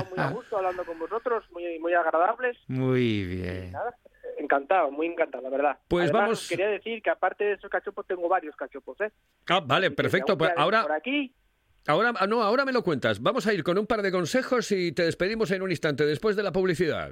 Muy 0.10 0.20
a 0.20 0.30
gusto 0.30 0.58
hablando 0.58 0.84
con 0.86 1.00
vosotros, 1.00 1.44
muy, 1.52 1.80
muy 1.80 1.94
agradables. 1.94 2.58
Muy 2.68 3.24
bien. 3.26 3.72
Nada, 3.72 3.96
encantado, 4.38 4.92
muy 4.92 5.08
encantado, 5.08 5.44
la 5.44 5.50
verdad. 5.50 5.78
Pues 5.88 6.06
Además, 6.06 6.22
vamos- 6.24 6.42
os 6.44 6.50
quería 6.50 6.68
decir 6.68 7.02
que 7.02 7.10
aparte 7.10 7.44
de 7.44 7.54
esos 7.54 7.70
cachopos, 7.70 8.06
tengo 8.08 8.28
varios 8.30 8.56
cachopos, 8.56 9.00
¿eh? 9.02 9.12
Ah, 9.50 9.62
vale, 9.66 9.88
Así 9.88 9.96
perfecto. 9.96 10.38
Pues 10.38 10.52
ahora, 10.56 10.84
Por 10.84 10.92
aquí, 10.92 11.34
ahora, 11.88 12.14
ah, 12.20 12.28
no, 12.28 12.42
ahora 12.44 12.66
me 12.66 12.72
lo 12.74 12.84
cuentas. 12.84 13.22
Vamos 13.22 13.48
a 13.48 13.54
ir 13.54 13.64
con 13.64 13.78
un 13.78 13.88
par 13.88 14.02
de 14.02 14.12
consejos 14.12 14.72
y 14.72 14.92
te 14.92 15.04
despedimos 15.04 15.52
en 15.52 15.62
un 15.62 15.72
instante 15.72 16.06
después 16.06 16.36
de 16.36 16.44
la 16.44 16.52
publicidad. 16.52 17.12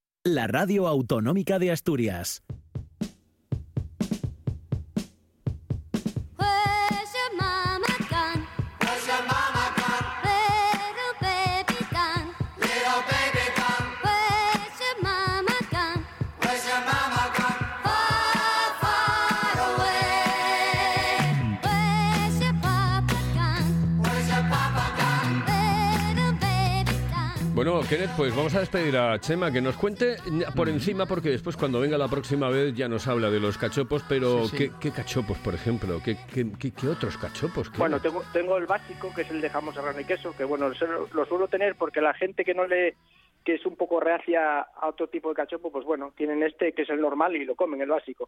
la 0.23 0.45
radio 0.45 0.87
autonómica 0.87 1.57
de 1.57 1.71
Asturias. 1.71 2.43
Bueno, 27.63 27.79
Kenneth, 27.87 28.09
pues 28.17 28.35
vamos 28.35 28.55
a 28.55 28.59
despedir 28.61 28.97
a 28.97 29.19
Chema, 29.19 29.51
que 29.51 29.61
nos 29.61 29.77
cuente 29.77 30.17
por 30.55 30.67
encima, 30.67 31.05
porque 31.05 31.29
después 31.29 31.55
cuando 31.55 31.79
venga 31.79 31.95
la 31.95 32.07
próxima 32.07 32.49
vez 32.49 32.73
ya 32.73 32.87
nos 32.87 33.07
habla 33.07 33.29
de 33.29 33.39
los 33.39 33.55
cachopos, 33.59 34.03
pero 34.09 34.45
Sí, 34.45 34.49
sí. 34.49 34.57
¿qué, 34.57 34.71
qué 34.79 34.91
cachopos, 34.91 35.37
por 35.37 35.53
ejemplo? 35.53 36.01
¿Qué, 36.03 36.17
qué, 36.33 36.47
qué- 36.59 36.71
qué 36.71 36.87
otros 36.87 37.19
cachopos? 37.19 37.69
¿Qué- 37.69 37.77
Bueno, 37.77 37.99
tengo, 38.01 38.23
tengo 38.33 38.57
el 38.57 38.65
básico, 38.65 39.13
que 39.13 39.21
es 39.21 39.29
el 39.29 39.41
de 39.41 39.49
jamón 39.51 39.75
serrano 39.75 39.99
y 39.99 40.05
queso, 40.05 40.35
que 40.35 40.43
bueno, 40.43 40.69
lo, 40.69 41.07
lo 41.13 41.25
suelo 41.27 41.47
tener 41.49 41.75
porque 41.75 42.01
la 42.01 42.15
gente 42.15 42.43
que 42.43 42.55
no 42.55 42.65
le 42.65 42.95
que 43.45 43.53
es 43.53 43.65
un 43.67 43.75
poco 43.75 43.99
reacia 43.99 44.61
a 44.61 44.87
otro 44.87 45.07
tipo 45.09 45.29
de 45.29 45.35
cachopo, 45.35 45.71
pues 45.71 45.85
bueno, 45.85 46.13
tienen 46.17 46.41
este 46.41 46.73
que 46.73 46.81
es 46.81 46.89
el 46.89 46.99
normal 46.99 47.35
y 47.35 47.45
lo 47.45 47.53
comen, 47.55 47.79
el 47.81 47.89
básico. 47.89 48.27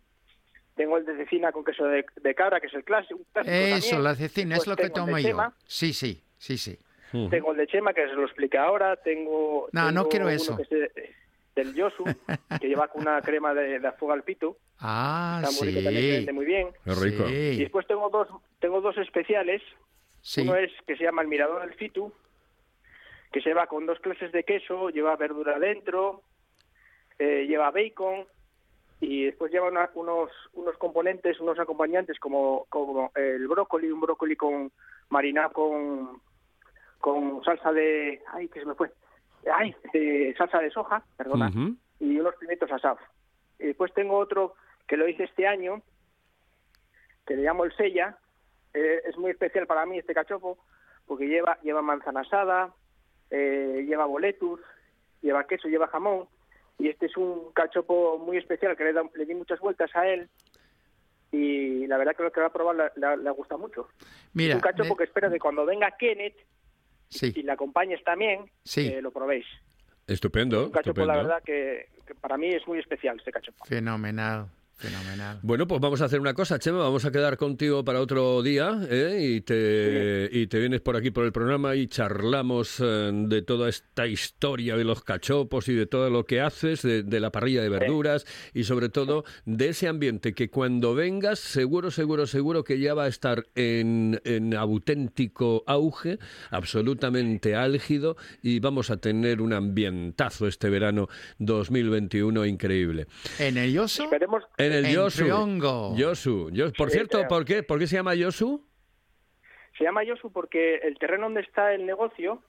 Tengo 0.76 0.98
el 0.98 1.06
de 1.08 1.18
cecina 1.18 1.52
con 1.52 1.64
queso 1.66 1.86
de, 1.86 2.06
de 2.22 2.36
cabra, 2.36 2.60
que 2.60 2.68
es 2.68 2.74
el 2.76 2.84
clásico. 2.84 3.16
un 3.20 3.26
clásico 3.34 3.52
Eso, 3.56 3.80
también. 3.90 4.04
la 4.04 4.16
cecina, 4.16 4.56
es 4.58 4.60
Después 4.66 4.68
lo 4.78 4.84
que 4.84 4.90
tomo 4.92 5.18
yo. 5.18 5.38
Sí, 5.66 5.92
sí, 5.92 6.22
sí, 6.38 6.60
sí. 6.60 6.78
Tengo 7.30 7.52
el 7.52 7.58
de 7.58 7.68
chema, 7.68 7.94
que 7.94 8.08
se 8.08 8.14
lo 8.16 8.24
expliqué 8.26 8.58
ahora. 8.58 8.96
Tengo. 8.98 9.68
No, 9.72 9.92
no 9.92 10.10
quiero 10.10 10.28
eso. 10.30 10.58
que 10.58 10.92
del 11.56 11.76
Yosu, 11.76 12.04
que 12.60 12.68
lleva 12.68 12.88
con 12.88 13.02
una 13.04 13.22
crema 13.22 13.54
de, 13.54 13.80
de 13.80 13.88
afuga 13.88 14.16
al 14.16 14.24
pito. 14.24 14.58
Ah, 14.80 15.40
Está 15.44 15.64
muy 15.64 15.72
rico, 15.72 15.84
también 15.84 16.04
se 16.06 16.12
vende 16.18 16.32
sí. 16.32 16.36
muy 16.36 16.46
bien. 16.46 16.68
Qué 16.84 16.92
rico. 16.96 17.24
Y 17.30 17.54
Sí, 17.56 17.58
después 17.62 17.86
tengo 17.88 18.10
dos, 18.10 18.28
tengo 18.60 18.82
dos 18.82 18.98
especiales. 18.98 19.62
sí. 20.22 20.42
Uno 20.42 20.56
es 20.56 20.72
que 20.88 20.96
se 20.98 21.04
llama 21.04 21.22
el 21.22 21.28
mirador 21.28 21.62
del 21.62 21.76
fitu, 21.76 22.12
que 23.32 23.42
se 23.42 23.54
va 23.54 23.68
con 23.68 23.86
dos 23.86 24.00
clases 24.00 24.32
de 24.32 24.44
queso, 24.44 24.90
lleva 24.90 25.16
verdura 25.16 25.60
dentro, 25.60 26.22
eh, 27.20 27.46
lleva 27.48 27.70
bacon 27.72 28.26
y 29.00 29.26
después 29.26 29.52
lleva 29.52 29.68
una- 29.68 29.90
unos 29.94 30.32
unos 30.54 30.76
componentes, 30.78 31.40
unos 31.40 31.60
acompañantes 31.60 32.20
como, 32.20 32.66
como 32.70 33.12
el 33.16 33.48
brócoli, 33.48 33.92
un 33.92 34.02
brócoli 34.02 34.36
con 34.36 34.72
marinado 35.10 35.52
con 35.52 36.22
con 37.04 37.44
salsa 37.44 37.74
de 37.74 38.22
ay 38.32 38.48
que 38.48 38.62
se 38.62 38.66
me 38.66 38.76
fue 38.76 38.90
ay 39.54 39.76
de 39.92 40.34
salsa 40.38 40.60
de 40.60 40.72
soja, 40.72 41.04
perdona, 41.18 41.50
y 42.00 42.18
unos 42.18 42.34
pimientos 42.36 42.72
asados. 42.72 43.02
Y 43.60 43.66
después 43.68 43.94
tengo 43.94 44.16
otro 44.18 44.56
que 44.88 44.96
lo 44.96 45.06
hice 45.10 45.26
este 45.26 45.46
año, 45.46 45.82
que 47.28 47.36
le 47.36 47.44
llamo 47.44 47.66
el 47.66 47.76
sella. 47.76 48.18
Eh, 48.74 49.02
es 49.06 49.18
muy 49.18 49.32
especial 49.32 49.68
para 49.68 49.86
mí 49.86 49.98
este 50.00 50.14
cachopo, 50.14 50.58
porque 51.06 51.28
lleva, 51.28 51.60
lleva 51.62 51.82
manzana 51.82 52.22
asada, 52.22 52.74
eh, 53.32 53.84
lleva 53.86 54.06
boletus, 54.06 54.62
lleva 55.22 55.46
queso, 55.46 55.68
lleva 55.68 55.88
jamón. 55.90 56.30
Y 56.80 56.88
este 56.88 57.08
es 57.08 57.18
un 57.18 57.52
cachopo 57.52 58.18
muy 58.18 58.38
especial 58.38 58.78
que 58.78 58.86
le, 58.86 58.94
da- 58.94 59.10
le 59.14 59.26
di 59.26 59.36
muchas 59.36 59.60
vueltas 59.60 59.94
a 59.94 60.08
él. 60.08 60.30
Y 61.34 61.86
la 61.88 61.98
verdad 61.98 62.16
que 62.16 62.24
lo 62.24 62.32
que 62.32 62.40
va 62.40 62.48
a 62.48 62.54
probar 62.54 62.94
le, 62.96 63.30
gusta 63.32 63.58
mucho. 63.58 63.90
Mira, 64.34 64.52
es 64.52 64.56
un 64.56 64.62
cachopo 64.62 64.94
de- 64.94 64.98
que 65.00 65.04
espero 65.04 65.30
que 65.30 65.40
cuando 65.40 65.66
venga 65.66 65.92
Kenneth 65.98 66.38
sí, 67.14 67.32
y 67.36 67.44
le 67.44 67.52
acompañes 67.52 68.04
también, 68.04 68.50
Sí. 68.64 68.88
eh, 68.88 69.02
lo 69.02 69.12
probéis. 69.12 69.46
Estupendo, 70.08 70.66
Un 70.66 70.72
cachopo, 70.72 71.02
estupendo. 71.02 71.08
la 71.14 71.18
verdad, 71.18 71.44
que, 71.44 71.88
que 72.06 72.14
para 72.16 72.38
mí 72.38 72.50
es 72.50 72.68
muy 72.68 72.80
especial 72.80 73.18
este 73.18 73.32
cachopo. 73.32 73.64
fenomenal. 73.66 74.48
Fenomenal. 74.76 75.40
Bueno, 75.44 75.68
pues 75.68 75.80
vamos 75.80 76.02
a 76.02 76.06
hacer 76.06 76.20
una 76.20 76.34
cosa, 76.34 76.60
Chema, 76.60 76.80
vamos 76.80 77.06
a 77.06 77.12
quedar 77.12 77.38
contigo 77.38 77.86
para 77.86 78.02
otro 78.02 78.42
día 78.42 78.82
¿eh? 78.90 79.18
y, 79.22 79.42
te, 79.42 80.30
y 80.32 80.48
te 80.48 80.60
vienes 80.60 80.82
por 80.82 80.98
aquí 80.98 81.12
por 81.12 81.26
el 81.26 81.32
programa 81.32 81.76
y 81.76 81.88
charlamos 81.88 82.80
eh, 82.80 83.12
de 83.14 83.42
toda 83.42 83.70
esta 83.70 84.08
historia 84.08 84.76
de 84.76 84.84
los 84.84 85.04
cachopos 85.04 85.70
y 85.70 85.74
de 85.74 85.86
todo 85.86 86.10
lo 86.10 86.26
que 86.26 86.42
haces, 86.42 86.82
de, 86.82 87.04
de 87.04 87.20
la 87.20 87.32
parrilla 87.32 87.62
de 87.62 87.70
verduras 87.70 88.26
y 88.54 88.66
sobre 88.66 88.90
todo 88.90 89.24
de 89.46 89.70
ese 89.70 89.88
ambiente 89.88 90.34
que 90.34 90.50
cuando 90.50 90.96
vengas 90.96 91.40
seguro, 91.40 91.92
seguro, 91.92 92.28
seguro 92.28 92.64
que 92.64 92.80
ya 92.80 92.94
va 92.94 93.06
a 93.06 93.08
estar 93.08 93.46
en, 93.56 94.20
en 94.26 94.54
auténtico 94.54 95.64
auge, 95.68 96.20
absolutamente 96.52 97.56
álgido 97.56 98.18
y 98.42 98.60
vamos 98.60 98.90
a 98.90 98.98
tener 98.98 99.42
un 99.42 99.54
ambientazo 99.54 100.48
este 100.48 100.70
verano 100.70 101.08
2021 101.40 102.46
increíble. 102.46 103.08
En 103.40 103.58
el 103.58 103.72
Yoso, 103.72 104.04
Esperemos. 104.04 104.44
En 104.68 104.74
el 104.74 104.86
En 104.86 104.92
Yosu. 104.94 105.24
Triongo. 105.24 105.96
Yosu. 105.96 106.50
Yo- 106.52 106.72
por 106.74 106.90
Sí, 106.90 106.96
cierto, 106.98 107.18
creo. 107.20 107.28
¿por 107.30 107.46
qué? 107.46 107.64
¿Por 107.64 107.80
qué 107.80 107.88
se 107.88 107.96
llama 107.96 108.16
Yosu? 108.16 108.66
Se 109.78 109.84
llama 109.84 110.04
Yosu 110.04 110.32
porque 110.32 110.76
el 110.84 110.98
terreno 111.00 111.24
donde 111.26 111.42
está 111.42 111.74
el 111.74 111.86
negocio 111.86 112.42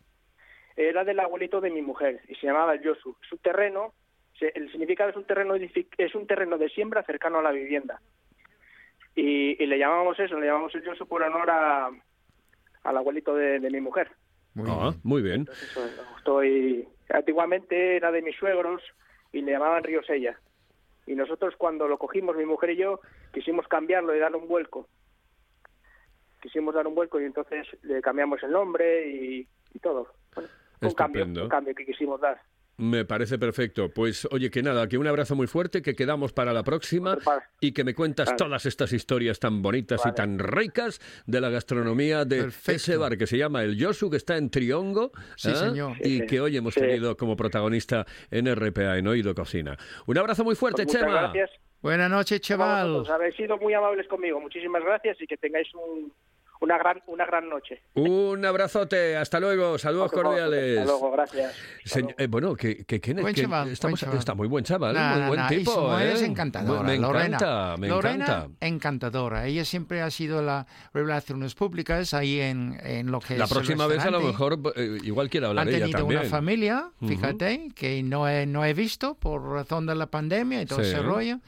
era 0.76 1.04
del 1.04 1.20
abuelito 1.20 1.60
de 1.60 1.70
mi 1.70 1.80
mujer 1.82 2.20
y 2.28 2.34
se 2.34 2.46
llamaba 2.46 2.74
el 2.74 2.82
Yosu. 2.82 3.16
Es 3.24 3.32
un 3.32 3.38
terreno, 3.38 3.94
se- 4.38 4.52
el 4.54 4.70
significado 4.70 5.10
es 5.10 5.16
un 5.16 5.24
terreno 5.24 5.54
es 5.54 6.14
un 6.14 6.26
terreno 6.26 6.58
de 6.58 6.68
siembra 6.68 7.02
cercano 7.04 7.38
a 7.38 7.42
la 7.42 7.52
vivienda. 7.52 8.00
Y, 9.16 9.62
y 9.62 9.66
le 9.66 9.78
llamamos 9.78 10.18
eso, 10.18 10.38
le 10.40 10.46
llamamos 10.46 10.74
el 10.74 10.82
Yosu 10.82 11.06
por 11.06 11.22
honor 11.22 11.48
a, 11.50 11.90
al 12.82 12.96
abuelito 12.96 13.34
de, 13.34 13.60
de 13.60 13.70
mi 13.70 13.80
mujer. 13.80 14.10
muy 14.54 14.68
Ah, 14.70 14.88
bien. 14.90 15.00
muy 15.04 15.22
bien. 15.22 15.34
Entonces, 15.40 15.70
eso, 15.70 15.80
me 15.80 16.10
gustó 16.12 16.44
y 16.44 16.86
antiguamente 17.10 17.96
era 17.96 18.10
de 18.10 18.22
mis 18.22 18.36
suegros 18.36 18.82
y 19.32 19.40
le 19.40 19.52
llamaban 19.52 19.84
Río 19.84 20.02
Sella. 20.02 20.38
Y 21.06 21.14
nosotros 21.14 21.54
cuando 21.56 21.86
lo 21.88 21.98
cogimos, 21.98 22.36
mi 22.36 22.46
mujer 22.46 22.70
y 22.70 22.76
yo, 22.76 23.00
quisimos 23.32 23.68
cambiarlo 23.68 24.14
y 24.14 24.18
darle 24.18 24.38
un 24.38 24.48
vuelco. 24.48 24.88
Quisimos 26.40 26.74
dar 26.74 26.86
un 26.86 26.94
vuelco 26.94 27.20
y 27.20 27.24
entonces 27.24 27.66
le 27.82 28.00
cambiamos 28.02 28.42
el 28.42 28.50
nombre 28.50 29.08
y, 29.08 29.48
y 29.72 29.78
todo. 29.80 30.14
Bueno, 30.34 30.48
un 30.80 30.92
cambio, 30.92 31.24
un 31.24 31.48
cambio 31.48 31.74
que 31.74 31.86
quisimos 31.86 32.20
dar. 32.20 32.40
Me 32.76 33.04
parece 33.04 33.38
perfecto. 33.38 33.90
Pues 33.94 34.26
oye, 34.32 34.50
que 34.50 34.62
nada, 34.62 34.88
que 34.88 34.98
un 34.98 35.06
abrazo 35.06 35.36
muy 35.36 35.46
fuerte, 35.46 35.80
que 35.80 35.94
quedamos 35.94 36.32
para 36.32 36.52
la 36.52 36.64
próxima 36.64 37.16
y 37.60 37.72
que 37.72 37.84
me 37.84 37.94
cuentas 37.94 38.26
Vale. 38.26 38.36
todas 38.38 38.66
estas 38.66 38.92
historias 38.92 39.38
tan 39.38 39.62
bonitas 39.62 40.02
y 40.04 40.12
tan 40.12 40.38
ricas 40.40 41.00
de 41.26 41.40
la 41.40 41.50
gastronomía 41.50 42.24
de 42.24 42.42
Perfecto. 42.42 42.72
ese 42.72 42.96
bar 42.96 43.16
que 43.16 43.26
se 43.28 43.38
llama 43.38 43.62
El 43.62 43.76
Yosu, 43.76 44.10
que 44.10 44.16
está 44.16 44.36
en 44.36 44.50
Triongo. 44.50 45.12
Sí, 45.36 45.50
¿eh? 45.50 45.54
señor. 45.54 45.96
Y 46.00 46.18
Sí, 46.20 46.26
que 46.26 46.40
hoy 46.40 46.56
hemos 46.56 46.74
sí. 46.74 46.80
tenido 46.80 47.16
como 47.16 47.36
protagonista 47.36 48.06
en 48.30 48.46
RPA, 48.52 48.98
en 48.98 49.06
Oído 49.06 49.34
Cocina. 49.34 49.76
Un 50.06 50.18
abrazo 50.18 50.42
muy 50.42 50.56
fuerte, 50.56 50.82
Pues 50.84 50.94
muchas 50.96 51.08
Chema. 51.08 51.20
gracias. 51.32 51.50
Buenas 51.80 52.10
noches, 52.10 52.40
chaval. 52.40 53.04
Habéis 53.08 53.36
sido 53.36 53.58
muy 53.58 53.74
amables 53.74 54.08
conmigo. 54.08 54.40
Muchísimas 54.40 54.82
gracias 54.82 55.20
y 55.20 55.26
que 55.26 55.36
tengáis 55.36 55.68
un- 55.74 56.10
una 56.60 56.78
gran 56.78 57.02
una 57.06 57.26
gran 57.26 57.48
noche. 57.48 57.82
Un 57.94 58.44
abrazote, 58.44 59.16
hasta 59.16 59.38
luego, 59.40 59.76
saludos 59.78 60.10
cordiales. 60.12 60.78
Hasta 60.78 60.90
luego, 60.90 61.10
gracias. 61.12 61.54
Hasta 61.84 62.00
luego. 62.00 62.14
eh, 62.18 62.26
bueno, 62.26 62.54
que, 62.56 62.84
que 62.86 63.00
Buen 63.22 63.34
que 63.34 63.42
chaval, 63.42 63.68
estamos- 63.70 64.00
buen 64.02 64.18
está 64.18 64.34
muy 64.34 64.48
buen 64.48 64.64
chaval, 64.64 64.94
No, 64.94 65.00
muy 65.10 65.20
no, 65.20 65.28
buen 65.28 65.40
y 65.44 65.56
tipo. 65.58 65.80
mujer 65.88 66.08
es 66.08 66.22
¿eh? 66.22 66.26
encantadora. 66.26 66.82
Me 66.82 66.96
Lorena. 66.98 67.26
encanta, 67.26 67.76
me 67.76 67.88
Lorena, 67.88 68.24
encanta. 68.24 68.66
encantadora. 68.66 69.46
Ella 69.46 69.64
siempre 69.64 70.00
ha 70.00 70.10
sido 70.10 70.40
la 70.42 70.66
relaciones 70.94 71.54
públicas 71.54 72.14
ahí 72.14 72.40
en, 72.40 72.78
en 72.82 73.10
lo 73.10 73.20
que 73.20 73.36
La 73.36 73.44
es 73.44 73.50
el 73.50 73.54
próxima 73.54 73.86
vez 73.86 74.04
a 74.04 74.10
lo 74.10 74.20
mejor 74.20 74.58
eh, 74.76 74.98
igual 75.02 75.28
quiere 75.28 75.46
hablar 75.46 75.62
Han 75.66 75.68
ella 75.68 75.80
tenido 75.80 75.98
también. 75.98 76.20
una 76.20 76.28
familia, 76.30 76.90
fíjate, 77.06 77.68
que 77.74 78.02
no 78.02 78.28
he, 78.28 78.46
no 78.46 78.64
he 78.64 78.72
visto 78.74 79.14
por 79.16 79.42
razón 79.42 79.86
de 79.86 79.94
la 79.94 80.06
pandemia 80.06 80.62
y 80.62 80.66
todo 80.66 80.82
Sí. 80.82 80.86
ese 80.90 81.02
rollo, 81.02 81.38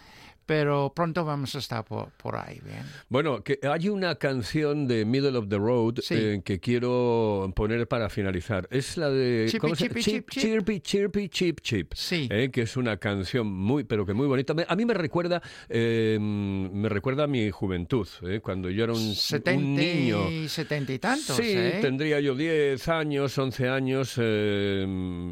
pero 0.47 0.93
pronto 0.95 1.25
vamos 1.25 1.55
a 1.55 1.59
estar 1.59 1.85
por, 1.85 2.11
por 2.13 2.37
ahí, 2.37 2.61
bien. 2.65 2.83
Bueno, 3.09 3.43
que 3.43 3.59
hay 3.63 3.89
una 3.89 4.15
canción 4.15 4.87
de 4.87 5.05
Middle 5.05 5.37
of 5.37 5.49
the 5.49 5.59
Road 5.59 5.97
Sí. 6.03 6.15
eh, 6.17 6.43
que 6.45 6.61
quiero 6.61 7.53
poner 7.55 7.87
para 7.89 8.09
finalizar. 8.09 8.69
Es 8.71 8.97
la 8.97 9.11
de 9.11 9.47
Chippy, 9.49 9.59
¿cómo 9.61 9.75
se- 9.75 9.89
chippy, 9.89 10.01
Chip. 10.03 10.31
Chirpy, 10.31 10.81
chirpy, 10.81 11.29
chip, 11.29 11.61
chip. 11.61 11.93
Sí. 11.95 12.29
Eh, 12.31 12.51
que 12.53 12.63
es 12.63 12.77
una 12.77 12.97
canción 12.97 13.47
muy, 13.47 13.85
pero 13.85 14.07
que 14.07 14.15
muy 14.15 14.27
bonita. 14.27 14.55
A 14.69 14.77
mí 14.77 14.85
me 14.85 14.95
recuerda, 14.95 15.43
eh, 15.69 16.19
me 16.21 16.89
recuerda 16.89 17.25
a 17.25 17.27
mi 17.27 17.51
juventud, 17.51 18.07
eh, 18.23 18.41
cuando 18.43 18.71
yo 18.71 18.85
era 18.85 18.93
un, 18.93 19.01
un 19.01 19.15
70 19.15 19.61
niño. 19.83 20.31
y 20.31 20.49
70 20.49 20.93
y 20.93 20.99
tantos, 20.99 21.37
Sí, 21.37 21.55
tendría 21.81 22.21
yo 22.21 22.35
10 22.37 22.89
años, 22.89 23.37
11 23.37 23.69
años 23.69 24.15
eh, 24.19 24.87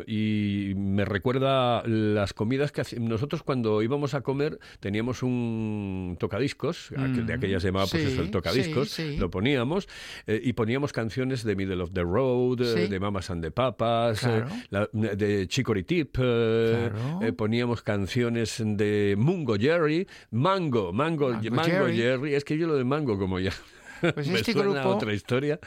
y 0.06 0.74
me 0.76 1.04
recuerda 1.04 1.82
las 1.86 2.32
comidas 2.32 2.72
que. 2.72 2.82
Nosotros 2.98 3.42
cuando 3.42 3.82
íbamos 3.82 4.14
a 4.14 4.20
comer 4.22 4.58
teníamos 4.80 5.03
un 5.22 6.16
tocadiscos, 6.18 6.88
de 6.90 6.98
Mm, 6.98 7.30
aquella 7.30 7.60
se 7.60 7.68
llamaba 7.68 7.86
pues 7.86 8.02
sí, 8.02 8.12
eso, 8.12 8.22
el 8.22 8.30
tocadiscos, 8.30 8.90
sí, 8.90 9.12
sí. 9.12 9.16
lo 9.18 9.30
poníamos 9.30 9.88
eh, 10.26 10.40
y 10.42 10.52
poníamos 10.54 10.92
canciones 10.92 11.44
de 11.44 11.54
Middle 11.56 11.82
of 11.82 11.92
the 11.92 12.02
Road, 12.02 12.60
eh, 12.62 12.88
de 12.88 13.00
Mamas 13.00 13.30
and 13.30 13.42
the 13.42 13.50
Papas, 13.50 14.24
eh, 14.24 14.44
Claro. 14.70 14.88
la- 14.92 15.14
de 15.14 15.46
Chicory 15.48 15.84
Tip, 15.84 16.16
eh, 16.20 16.90
Claro. 16.92 17.20
eh, 17.22 17.32
poníamos 17.32 17.82
canciones 17.82 18.62
de 18.64 19.14
Mungo 19.18 19.56
Jerry, 19.58 20.06
Mango, 20.30 20.92
Mango, 20.92 21.30
Mango 21.30 21.50
Mango 21.50 21.64
Jerry. 21.86 21.96
Jerry, 21.96 22.34
es 22.34 22.44
que 22.44 22.56
yo 22.58 22.66
lo 22.66 22.76
de 22.76 22.84
Mango 22.84 23.18
como 23.18 23.38
ya... 23.40 23.52
Pues 24.14 24.26
me 24.28 24.34
este 24.40 24.52
suena 24.52 24.70
grupo- 24.82 24.96
otra 24.96 25.12
historia. 25.14 25.58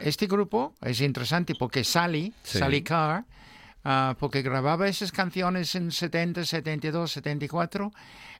Este 0.00 0.26
grupo 0.26 0.74
es 0.80 1.00
interesante 1.00 1.54
porque 1.58 1.82
Sally. 1.84 2.32
Sally 2.42 2.82
Carr, 2.82 3.24
ah, 3.84 4.16
porque 4.18 4.42
grababa 4.42 4.88
esas 4.88 5.10
canciones 5.12 5.74
en 5.74 5.90
70, 5.92 6.44
72, 6.44 7.10
74 7.12 7.90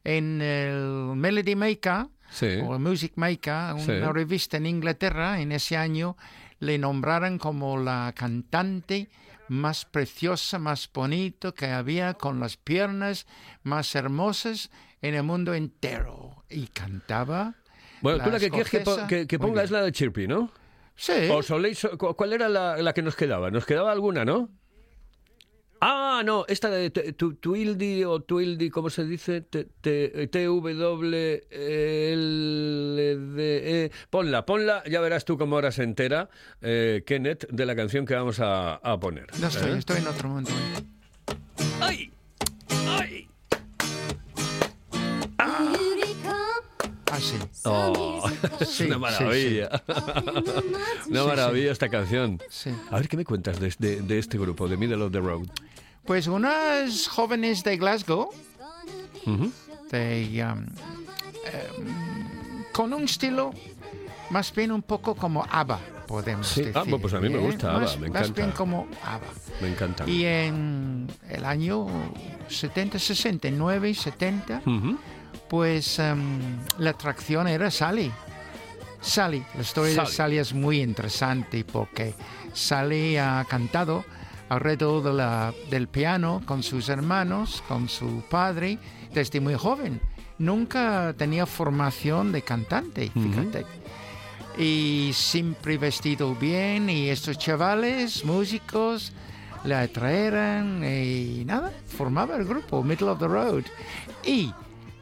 en 0.04 0.40
el 0.42 1.14
Melody 1.16 1.54
Maker 1.56 2.06
Sí. 2.30 2.58
o 2.62 2.78
Music 2.78 3.12
Maker, 3.16 3.74
una 3.74 3.80
Sí. 3.84 3.92
revista 4.12 4.56
en 4.58 4.66
Inglaterra. 4.66 5.40
En 5.40 5.52
ese 5.52 5.76
año 5.76 6.16
le 6.60 6.76
nombraron 6.78 7.38
como 7.38 7.78
la 7.78 8.12
cantante 8.16 9.08
más 9.48 9.84
preciosa, 9.86 10.58
más 10.58 10.90
bonito 10.92 11.54
que 11.54 11.66
había, 11.66 12.14
con 12.14 12.38
las 12.40 12.56
piernas 12.58 13.26
más 13.62 13.94
hermosas 13.94 14.70
en 15.00 15.14
el 15.14 15.22
mundo 15.22 15.54
entero. 15.54 16.44
Y 16.50 16.66
cantaba. 16.66 17.54
Bueno, 18.02 18.22
tú 18.22 18.30
la 18.30 18.38
que 18.38 18.50
quieres 18.50 18.70
que, 18.70 18.80
po- 18.80 19.06
que- 19.08 19.26
que 19.26 19.38
ponga 19.38 19.62
es 19.62 19.70
la 19.70 19.82
de 19.82 19.90
Chirpy, 19.92 20.28
¿no? 20.28 20.52
Sí. 20.96 21.28
¿O 21.32 21.42
soléis, 21.42 21.86
cu- 21.96 22.14
¿Cuál 22.14 22.32
era 22.34 22.48
la, 22.48 22.76
la 22.76 22.92
que 22.92 23.02
nos 23.02 23.16
quedaba? 23.16 23.50
¿Nos 23.50 23.64
quedaba 23.64 23.90
alguna, 23.92 24.24
no? 24.24 24.50
Ah, 25.80 26.22
no, 26.24 26.44
esta 26.48 26.70
de 26.70 26.90
T- 26.90 27.12
Tu- 27.12 27.34
Twildy 27.34 28.02
o 28.04 28.20
Twildy, 28.20 28.68
¿cómo 28.70 28.90
se 28.90 29.04
dice? 29.04 29.40
T-W-L-D-E. 29.42 31.44
E. 33.84 33.90
Ponla, 34.10 34.44
ponla, 34.44 34.82
ya 34.90 35.00
verás 35.00 35.24
tú 35.24 35.38
cómo 35.38 35.54
ahora 35.56 35.70
se 35.72 35.82
entera, 35.84 36.28
eh, 36.62 37.02
Kenneth, 37.06 37.46
de 37.50 37.66
la 37.66 37.76
canción 37.76 38.04
que 38.06 38.14
vamos 38.14 38.40
a, 38.40 38.74
a 38.76 38.98
poner. 38.98 39.26
No 39.40 39.46
estoy, 39.48 39.70
¿eh? 39.72 39.78
estoy 39.78 39.98
en 39.98 40.06
otro 40.08 40.28
mundo. 40.28 40.50
¡Ay! 41.80 42.10
¡Ay! 42.88 43.28
Ah, 47.10 47.18
sí. 47.20 47.36
Oh, 47.64 48.22
es 48.60 48.68
Sí, 48.68 48.84
una 48.84 48.96
sí, 48.96 49.00
maravilla. 49.00 49.70
Una 51.08 51.24
maravilla 51.24 51.72
esta 51.72 51.88
canción. 51.88 52.38
Sí. 52.50 52.70
A 52.90 52.96
ver, 52.98 53.08
¿qué 53.08 53.16
me 53.16 53.24
cuentas 53.24 53.58
de, 53.60 53.72
de- 53.78 54.02
de 54.02 54.18
este 54.18 54.36
grupo, 54.38 54.68
de 54.68 54.76
Middle 54.76 55.02
of 55.02 55.10
the 55.12 55.20
Road? 55.20 55.46
Pues 56.08 56.26
unas 56.26 57.06
jóvenes 57.06 57.62
de 57.62 57.76
Glasgow, 57.76 58.30
Ujú. 59.26 59.52
de, 59.90 60.42
um, 60.42 60.60
em, 61.44 62.64
con 62.72 62.94
un 62.94 63.04
estilo 63.04 63.52
más 64.30 64.54
bien 64.54 64.72
un 64.72 64.80
poco 64.80 65.14
como 65.14 65.44
ABBA, 65.50 65.78
podemos 66.06 66.48
Sí, 66.48 66.62
decir. 66.62 66.78
ah, 66.78 66.84
pues 66.98 67.12
a 67.12 67.20
mí 67.20 67.28
me 67.28 67.36
¿eh? 67.36 67.40
gusta 67.42 67.68
ABBA, 67.72 67.80
más, 67.80 67.98
me 67.98 68.08
Más 68.08 68.20
encanta. 68.22 68.40
bien 68.42 68.52
como 68.56 68.86
ABBA. 69.04 69.26
Me 69.60 69.68
encanta. 69.68 70.08
Y 70.08 70.24
en 70.24 71.06
el 71.28 71.44
año 71.44 71.86
70, 72.48 72.98
69, 72.98 73.92
70, 73.94 74.62
Ujú. 74.64 74.98
pues 75.50 75.98
em, 75.98 76.38
la 76.78 76.90
atracción 76.90 77.48
era 77.48 77.70
Sally. 77.70 78.10
Sally, 79.02 79.44
la 79.54 79.60
historia 79.60 79.94
Sally. 79.94 80.06
de 80.08 80.12
Sally 80.14 80.38
es 80.38 80.54
muy 80.54 80.80
interesante 80.80 81.64
porque 81.64 82.14
Sally 82.54 83.18
ha 83.18 83.44
cantado 83.46 84.06
alrededor 84.48 85.02
de 85.02 85.12
la- 85.12 85.52
del 85.70 85.88
piano 85.88 86.42
con 86.44 86.62
sus 86.62 86.88
hermanos, 86.88 87.62
con 87.68 87.88
su 87.88 88.22
padre, 88.30 88.78
desde 89.12 89.40
muy 89.40 89.54
joven. 89.54 90.00
Nunca 90.38 91.14
tenía 91.16 91.46
formación 91.46 92.30
de 92.32 92.42
cantante, 92.42 93.10
fíjate. 93.12 93.66
Y 94.58 95.10
siempre 95.14 95.78
vestido 95.78 96.34
bien 96.34 96.90
y 96.90 97.08
estos 97.08 97.38
chavales, 97.38 98.24
músicos, 98.24 99.12
la 99.64 99.82
atraeran 99.82 100.82
y 100.84 101.44
nada, 101.44 101.72
formaba 101.86 102.36
el 102.36 102.44
grupo 102.44 102.82
Middle 102.82 103.08
of 103.10 103.18
the 103.20 103.28
Road. 103.28 103.64
Y 104.24 104.52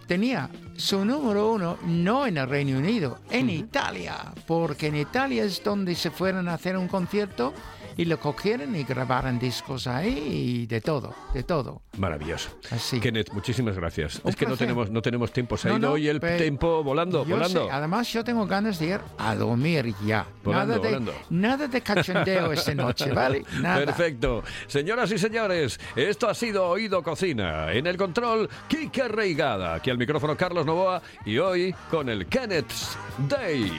tenía 0.06 0.50
su 0.76 1.04
número 1.04 1.52
uno 1.52 1.78
no 1.86 2.26
en 2.26 2.36
el 2.36 2.48
Reino 2.48 2.78
Unido, 2.78 3.18
en 3.30 3.48
Italia, 3.50 4.32
porque 4.46 4.88
en 4.88 4.96
Italia 4.96 5.44
es 5.44 5.62
donde 5.64 5.94
se 5.94 6.10
fueron 6.10 6.48
a 6.48 6.54
hacer 6.54 6.76
un 6.76 6.88
concierto 6.88 7.54
y 7.96 8.04
lo 8.04 8.18
cogieron 8.20 8.74
y 8.76 8.84
grabaron 8.84 9.38
discos 9.38 9.86
ahí 9.86 10.62
y 10.62 10.66
de 10.66 10.80
todo, 10.80 11.14
de 11.34 11.42
todo. 11.42 11.82
Maravilloso. 11.98 12.50
Así. 12.70 13.00
Kenneth, 13.00 13.32
muchísimas 13.32 13.76
gracias. 13.76 14.20
Un 14.22 14.30
es 14.30 14.36
que 14.36 14.46
no 14.46 14.56
tenemos, 14.56 14.90
no 14.90 15.00
tenemos 15.02 15.32
tiempo. 15.32 15.56
Se 15.56 15.68
ha 15.68 15.72
No, 15.72 15.78
ido 15.78 15.88
no, 15.88 15.94
hoy 15.94 16.08
el 16.08 16.20
tiempo 16.20 16.82
volando, 16.84 17.24
volando. 17.24 17.66
sé, 17.66 17.70
además 17.72 18.12
yo 18.12 18.22
tengo 18.24 18.46
ganas 18.46 18.78
de 18.78 18.86
ir 18.86 19.00
a 19.18 19.34
dormir 19.34 19.94
ya. 20.04 20.26
Volando, 20.44 20.74
nada, 20.76 20.82
de, 20.82 20.88
volando. 20.88 21.14
nada 21.30 21.68
de 21.68 21.80
cachondeo 21.80 22.52
esta 22.52 22.74
noche, 22.74 23.10
¿vale? 23.12 23.42
Nada. 23.60 23.84
Perfecto. 23.84 24.42
Señoras 24.66 25.10
y 25.12 25.18
señores, 25.18 25.78
esto 25.94 26.28
ha 26.28 26.34
sido 26.34 26.68
Oído 26.68 27.02
Cocina. 27.02 27.72
En 27.72 27.86
el 27.86 27.96
control, 27.96 28.48
Kike 28.68 29.08
Reigada. 29.08 29.74
Aquí 29.74 29.90
al 29.90 29.98
micrófono, 29.98 30.36
Carlos 30.36 30.66
Novoa. 30.66 31.00
Y 31.24 31.38
hoy 31.38 31.74
con 31.90 32.08
el 32.08 32.26
Kenneth's 32.26 32.96
Day. 33.28 33.72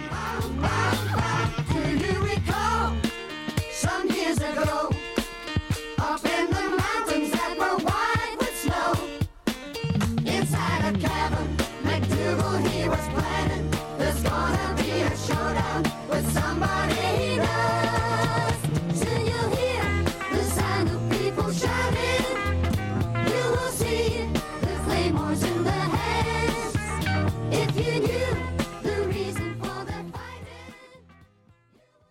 Here 1.69 2.19
we 2.21 2.35
come. 2.45 2.76